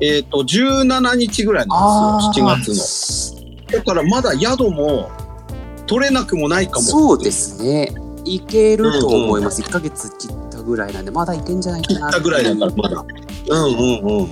[0.00, 3.38] えっ、と17日ぐらいなんですよ7月
[3.72, 3.78] の。
[3.78, 5.10] だからまだ宿も
[5.86, 6.82] 取れなくもないかも。
[6.82, 7.92] そうですね。
[8.24, 9.62] いけると思います。
[9.62, 12.20] 1ヶ月切ったぐらいなんで、まだいけんじゃないかな。
[12.20, 13.04] ぐらいだからまだ。
[13.48, 14.28] うんうんうん。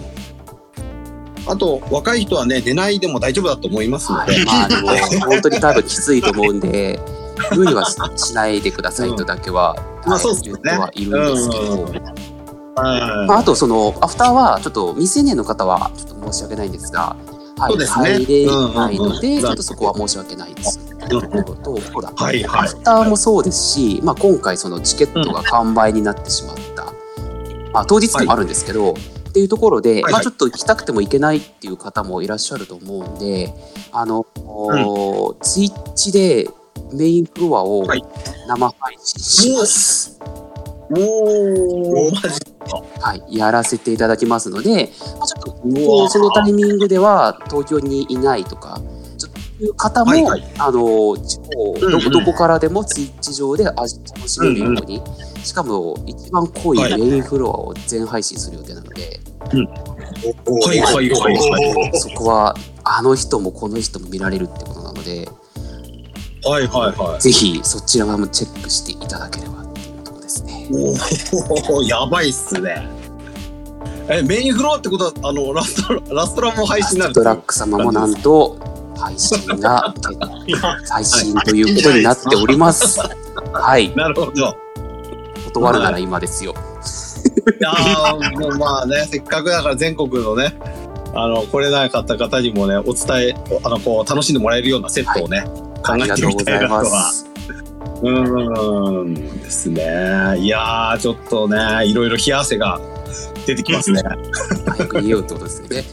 [1.46, 4.32] あと若い人はね寝ないでも大丈夫だと思いますので。
[4.32, 7.00] はい、まあでも本当に多分きついと思うんで
[7.56, 12.17] 無理はしないでくださいとだけは、まあはいそうっすよねはいるんですけど、うんうんはい
[12.82, 17.16] まあ、あとそのアフターはちょっと未成年の方はちょっと申し訳ないんですが、
[17.56, 18.10] はい、そうですね。
[18.14, 19.40] 入れないので、うんうんうん。
[19.40, 20.78] ちょっとそこは申し訳ないです。
[21.08, 22.60] というところと、そうだはいはい。
[22.60, 26.84] アフターもそうですし、まあ、今回そのチケットが完売になってしまった、
[27.72, 33.52] まあ、当日でもあるんですけど、っていうところで、はいまあ、ちょっと行きたくても行けないっていう方もいらっしゃると思うんで
[33.92, 34.24] あの、
[35.42, 36.48] ツイッチで
[36.92, 38.02] メインフロアをはい。
[38.48, 40.18] 生配信します。
[40.90, 42.40] おおマジ
[43.00, 48.80] はい、やらせていただきますので、まあ、ちょっとそのタイミングでは東京にいないとか、
[49.16, 50.44] ちょっという方も、はいはい。
[50.58, 52.00] あの地方うんうん。
[52.00, 55.02] どどこからでもツイッチ上で味楽しめるように、
[55.42, 65.28] しかも一番濃いはいメインフロアを全配信する予定なので、はいはいはいはいそこはあの人もこの人も見られるってことなので、
[66.44, 67.20] はいはいはい。
[67.20, 69.57] ぜひそちらもチェックしていただければ
[70.70, 72.88] おおやばいっすね。
[74.10, 78.56] えメインフロアってことはあのラストラストラも配信になるんですよドラッグ様もなんと
[78.96, 79.94] 配信が
[80.88, 82.98] 配信ということになっております。
[83.52, 84.56] はい、なるほど。
[85.44, 86.54] 断るなら今ですよ。
[87.60, 90.54] いやーもうまあねせっかくだから全国のね
[91.14, 95.44] あの来れなかった方にもねお伝えあのこう楽しんでもらえるようなセットをね、
[95.82, 97.12] 考ありえてみたいなとは。
[97.98, 98.04] す。
[98.04, 100.38] うーんですね。
[100.38, 102.80] いやーちょっとねいろいろ冷や汗が
[103.46, 104.02] 出てきますね。
[104.66, 105.84] 早く言えよってことですよね。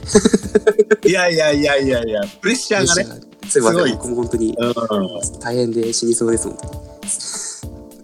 [1.10, 3.22] いやいやいやいやいやプレッシャーがね。
[3.50, 4.74] すごい僕も本当にうん
[5.40, 6.86] 大変で死にそうです、本当に。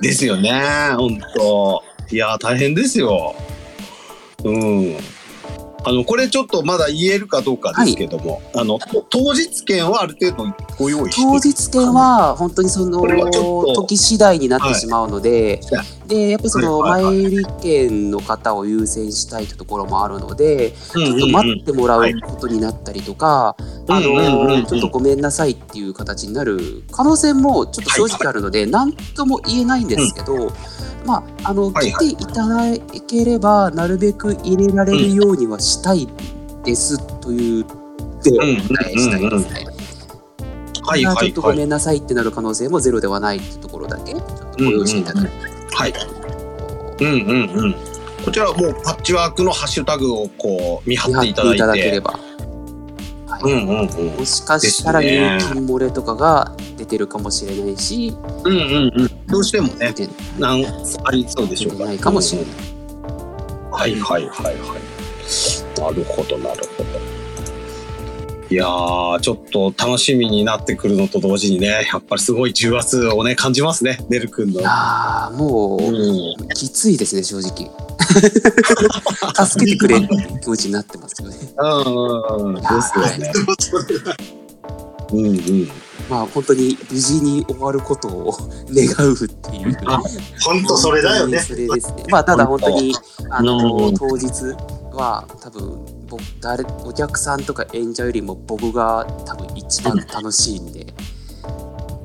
[0.02, 0.62] ですよね、
[0.96, 1.84] 本当。
[2.12, 3.36] いや、大変ですよ。
[4.44, 4.98] うん。
[5.84, 13.02] あの、これちょっとまだ言えるかどうかですけども、あの、と当日券はある程度ご用意して当日券は本当にその
[13.74, 23.56] 時次第になってしまうので、はいでやっぱりその前売り券の方を優先したいというところもあるので、うんちょっと待ってもらうことになったりとか、
[23.88, 30.52] あのちょっとごめんなさいっていう形になる可能性もちょっと正直あるので、何とも言えないんですけど、
[31.06, 36.10] まああの、来ていただければなるべく入れられるようにはしたい
[36.66, 37.64] ですという
[38.24, 39.66] でおうんうん伝えしたいですね。
[40.84, 41.54] はいまあちょっとご。
[41.54, 44.24] めんなさいってなる可能性もゼロではないってところだけちょっ
[44.58, 45.30] とご用意していただいて、
[45.82, 45.94] はい。
[47.00, 47.76] うんうんうん。
[48.24, 51.50] こちらはもうパッチワークのハッシュタグをこう見張っていただいて。
[51.50, 54.18] っていただければ、はいうんうんうん。
[54.18, 55.10] もしかしたら入
[55.40, 59.26] 金漏れとかが出てるかもしれないし、うんうんうん。
[59.26, 59.94] どうしてもね、
[60.38, 60.64] なん
[61.04, 61.86] ありそうでしょうか。
[61.86, 62.52] ないかもしれない。
[63.72, 64.56] はいはいはいはい。
[65.80, 67.11] なるほどなるほど。
[68.52, 74.60] いやーちょっと楽しみになってくるのと同時にねやっぱりすごい重圧をね感じますねねるくんの。
[74.66, 77.72] ああもう、うんきついですね正直
[79.46, 83.32] 助けてくれっていう気持ちになってますよねうんうんうんですよね。
[85.14, 85.72] うんうん。
[86.10, 88.34] まあ本当に無事に終わることを
[88.70, 90.02] 願うっていうあ
[90.44, 91.40] 本当それだよね。
[91.48, 92.94] それですねまあただ本当に
[93.30, 94.28] あうのん当日
[94.92, 100.86] は多分僕誰お客さんとか演者よりも僕が多分一番楽しいんで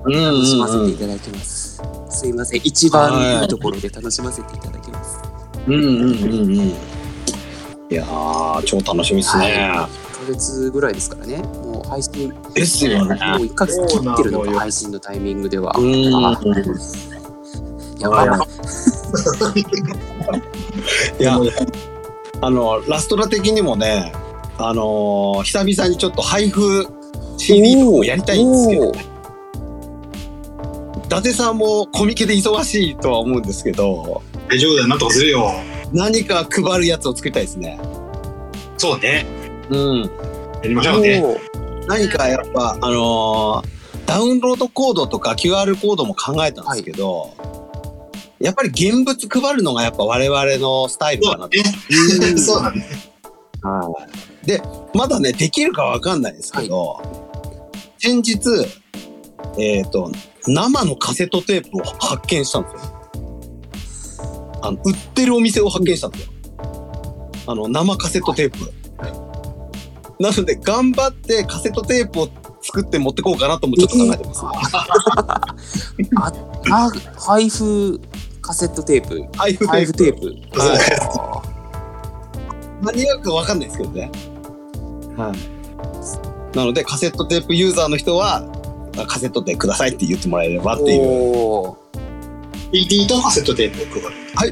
[0.04, 2.60] 楽しませうんていただきます、すいません。
[2.62, 5.20] 一番いいところで楽しませていただきます。
[5.66, 6.52] うんうんうんうん。
[6.58, 6.74] い
[7.90, 9.68] やー超楽しみですね。
[9.74, 11.38] 1ヶ月ぐらいですからね。
[11.38, 13.16] もう配信もですよね。
[13.16, 15.74] う1ヶ月切ってるのか配信のタイミングでは。
[15.76, 16.40] うんあ
[17.98, 18.46] やばいな。
[21.18, 21.40] いや
[22.40, 24.12] あのラストラ的にもね
[24.58, 26.86] あのー久々にちょっと配布
[27.38, 29.16] CD とかもやりたいんですけどおー
[31.06, 35.52] 伊達さんもコミケで忙しいとは思うんですけど大丈夫だよ、なんとかするよ。
[35.92, 37.78] 何か配るやつを作りたいですね。
[38.76, 39.26] そうね。
[39.70, 40.02] うん。
[40.02, 40.08] や
[40.64, 41.22] りましょうね。
[41.88, 43.76] 何かやっぱ、あのー
[44.06, 47.34] ダウンロードコードとか QR コードも考えたんですけど、
[48.46, 51.58] やっぱり現物配るのがやっぱ我々のスタイルかなと。
[52.38, 52.86] そうだね。
[53.60, 54.06] は
[54.44, 54.46] い。
[54.46, 54.62] で、
[54.94, 57.02] まだね、できるかわかんないですけど、
[57.98, 58.38] 先日、
[59.58, 60.12] えっ、と、
[60.46, 64.60] 生のカセットテープを発見したんですよ。
[64.62, 66.32] あの、売ってるお店を発見したんですよ。
[67.48, 68.72] あの、生カセットテープ。
[70.20, 72.28] なので、頑張ってカセットテープを
[72.62, 74.42] 作って持ってこうかなともちょっと考えてます。
[76.16, 76.32] あ
[76.70, 78.00] あ配布
[78.46, 79.92] カセットテープ配布テ配ープ。
[79.92, 80.78] 布テープはい
[81.10, 81.42] あ
[82.80, 84.10] 何がかわかんないですけどね。
[85.16, 86.56] はい。
[86.56, 88.44] なので、カセットテープユーザーの人は、
[88.98, 91.74] あカセットでくださいって言ってもらえればーっていう。
[92.72, 94.16] CD とカセットテープを配る。
[94.36, 94.50] はい。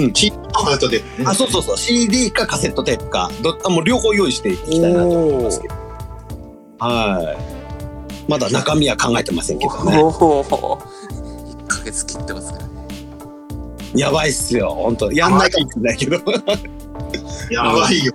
[0.00, 0.12] うん。
[0.14, 1.28] CD とカセットテープね。
[1.28, 1.76] あ、そうそうそう。
[1.78, 5.74] CD かカセットテープか、どあもう両方用意していきたいなと思いますけど。
[6.80, 7.36] は
[8.28, 8.30] い。
[8.30, 10.02] まだ中身は考えてませんけどね。
[10.02, 10.78] おー
[11.62, 12.61] 1ヶ月切ってますね
[13.94, 16.16] やばいっすよ、本当やんなきゃいけないけど。
[17.50, 18.12] やばいよ。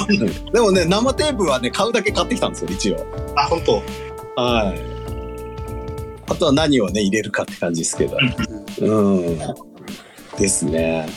[0.52, 3.06] でもね、生テープはね、買うだけ買ってきたんですよ、一応。
[3.36, 3.74] あ、本当。
[4.40, 4.80] はい。
[6.26, 8.16] あとは何をね、入れるかって感じですけど。
[8.80, 9.38] うん。
[10.38, 11.08] ですね。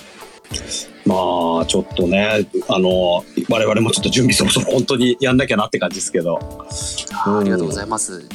[1.06, 1.16] ま
[1.62, 6.40] あ、ちょっとね、あの、我々もちょっと準備そろそろ本当にやんなきゃなって感じですけど。
[7.26, 8.28] ありがとうございます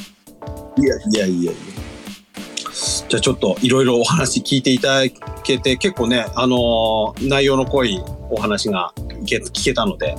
[0.77, 1.78] いやいやいやいや。
[3.09, 5.09] じゃあちょっといろいろお話聞いていただ
[5.43, 8.93] けて、結構ね、あのー内容の濃いお話が
[9.25, 10.15] 聞けたので、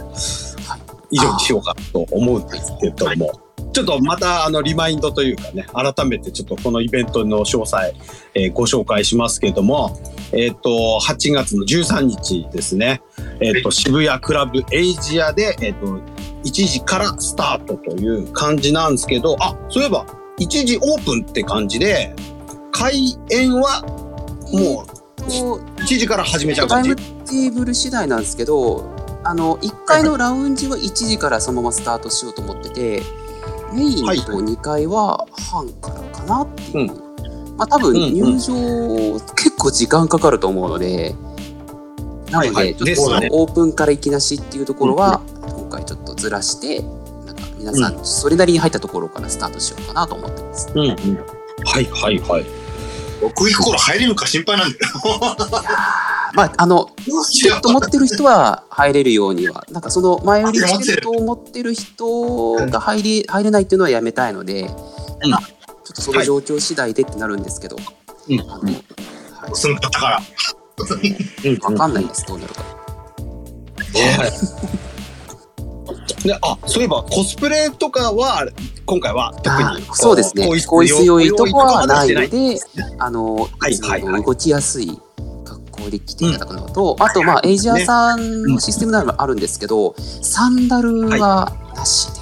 [1.11, 3.41] 以上にしようかと思うんですけども、
[3.73, 7.95] ちょっとまたあのリマインドというかね、改めてちょっとこのイベントの詳細、
[8.35, 9.99] えーご紹介しますけども、
[10.33, 13.03] えっ、と、8月の13日ですね、
[13.41, 15.87] えっ、と、渋谷クラブエイジアで、えっ、と、
[16.45, 20.07] 1時からスタートという感じなんですけど、あ、そういえば、
[20.39, 22.15] 1時オープンって感じで、
[22.73, 23.83] 開演は
[24.53, 26.97] もこうう1時から始めちゃう感じ？
[26.97, 27.25] タイム。
[27.27, 33.03] テーブル次第なんですけどあの1階のラウンジは1時からそのままスタートしようと思ってて
[33.73, 37.57] メインはいと2階は半からかなっていう、うん。
[37.57, 38.15] まあ多分うんうん。
[38.15, 41.15] 入場結構時間かかると思うので、
[42.31, 42.75] なので、はいはい。
[42.75, 48.05] ちょっとオープンから行きなしっていうところは、今回ちょっとずらしてなんか皆さん。
[48.05, 50.69] それなりに入ったところからスタートしようかなと思ってます。
[50.75, 50.87] うんうん。
[50.87, 50.95] は
[51.79, 52.47] いはいはい。
[53.21, 54.85] 僕行く頃入れるか心配なんだよ。
[56.33, 56.91] まああの
[57.31, 67.77] チケット持ってる人は入れるようには、なんかその前売りチケットを持ってる人が入り入れないっていうのはやめたいので、ちょっとその状況次第でってなるんですけど、
[68.29, 68.85] うんあのはい、
[69.51, 69.57] う。
[69.57, 70.23] すんかったから。
[71.63, 72.63] わかんないです、どうなるか。
[72.63, 74.90] はい。
[76.17, 78.47] で、あ、そういえばコスプレとかは
[78.87, 82.59] 今回は特あにこそうですね、更更衣用意とかはないので、
[82.99, 84.21] あの、はいいつはいはい。
[84.21, 84.99] も動きやすい
[85.45, 92.21] 格好で来ていただくのと、あと、まあ、エイジアさんのシステムなのもあるんですけど、サンダルはなしで。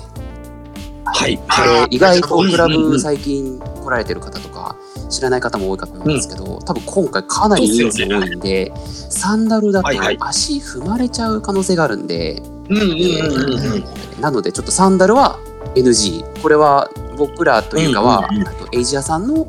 [1.04, 1.36] はい。
[1.38, 4.76] こはれ意外とクラブうんうんうん最近来られてる方とか
[5.08, 9.88] 知らない方も多いかと思うんですけど、多分今回かなり人数多いんでサンダルだと
[10.20, 12.74] 足踏まれちゃう可能性があるんで、い。
[12.74, 14.20] うんうんうんうんうん。
[14.20, 15.38] なのでちょっとサンダルは
[15.74, 19.46] NG これは僕らというかは、うんうんうんあとエイジアさんの、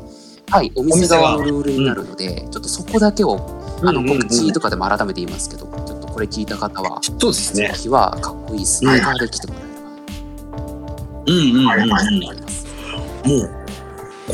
[0.48, 3.36] はい、お店側のルールになるので、ちょっとそこだけを
[3.82, 7.66] あのうんうんうん告知とかでも改めて言いますけど、ちょっとこれ聞いた方はそうですね。
[7.66, 9.80] その日はかっこいいスニーカーで来てもらえれば
[11.26, 11.66] うんうんうんうん。
[11.66, 13.28] はいはい。
[13.28, 13.50] もう、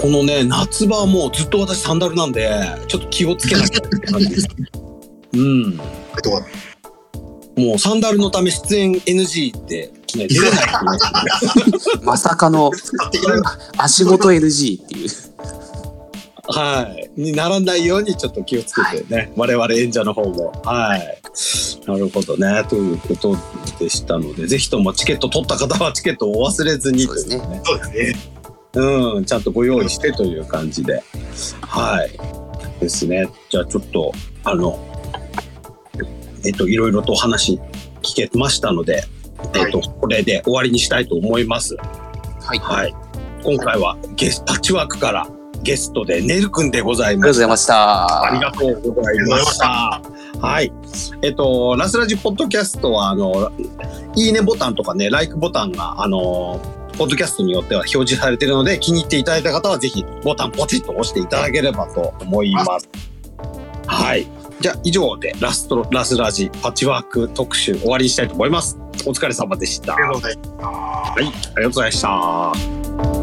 [0.00, 2.50] このね、夏場はもうずっと私サンダルなんで、
[2.86, 4.48] ちょっと気をつけなきゃって感じです。
[5.34, 5.80] うん。
[7.56, 10.66] もうサンダルのため出演 NG って、ね、出れない
[12.02, 12.70] まさかの
[13.78, 15.08] 足元 NG っていう。
[16.48, 17.10] はい。
[17.20, 20.52] にならないようにちょっと気をつけてね、我々演者の方も。
[20.64, 21.18] はい。
[21.86, 22.62] なるほどね。
[22.68, 23.36] ということ
[23.78, 27.62] でしたので、ぜひともチケット取った方はチケットをお忘れずにうね。
[27.64, 28.16] そうですね。
[28.74, 31.02] うん、ちゃんとご用意してという感じで。
[31.62, 32.10] はい。
[32.80, 33.28] ですね。
[33.48, 34.12] じゃあちょっと、
[34.44, 34.78] あの、
[36.46, 37.60] えっと、いろいろとお話
[38.02, 39.04] 聞けましたので、
[39.54, 41.76] えっと、これで終わりにしたいと思います。
[41.76, 42.58] はい。
[42.58, 42.94] あはい。
[43.42, 45.28] 今回はゲスト、パッチワークから
[45.62, 47.32] ゲストでねるくんでございりがとうました。
[47.32, 48.22] ございました。
[48.22, 50.02] ありがとうございました。
[50.40, 50.72] はい。
[51.22, 53.50] えっと、ラスラジポッドキャストは、あの、
[54.14, 56.60] いいねボタンとかね、ライクボタンが、あの、
[56.96, 62.88] ポッドキャストによっては表示されているので、気に入っていただいた方は、ぜひボタンポチッと押していただければと思います。
[63.86, 64.26] はい。
[64.66, 68.76] じゃあ以上でラストラスラジパッチワーク特集終わりにしたいと思います。
[69.06, 69.94] お疲れ様でした。
[69.94, 70.50] ありがとうございます。
[70.60, 72.00] はい、ありがとうございまし
[73.12, 73.15] た。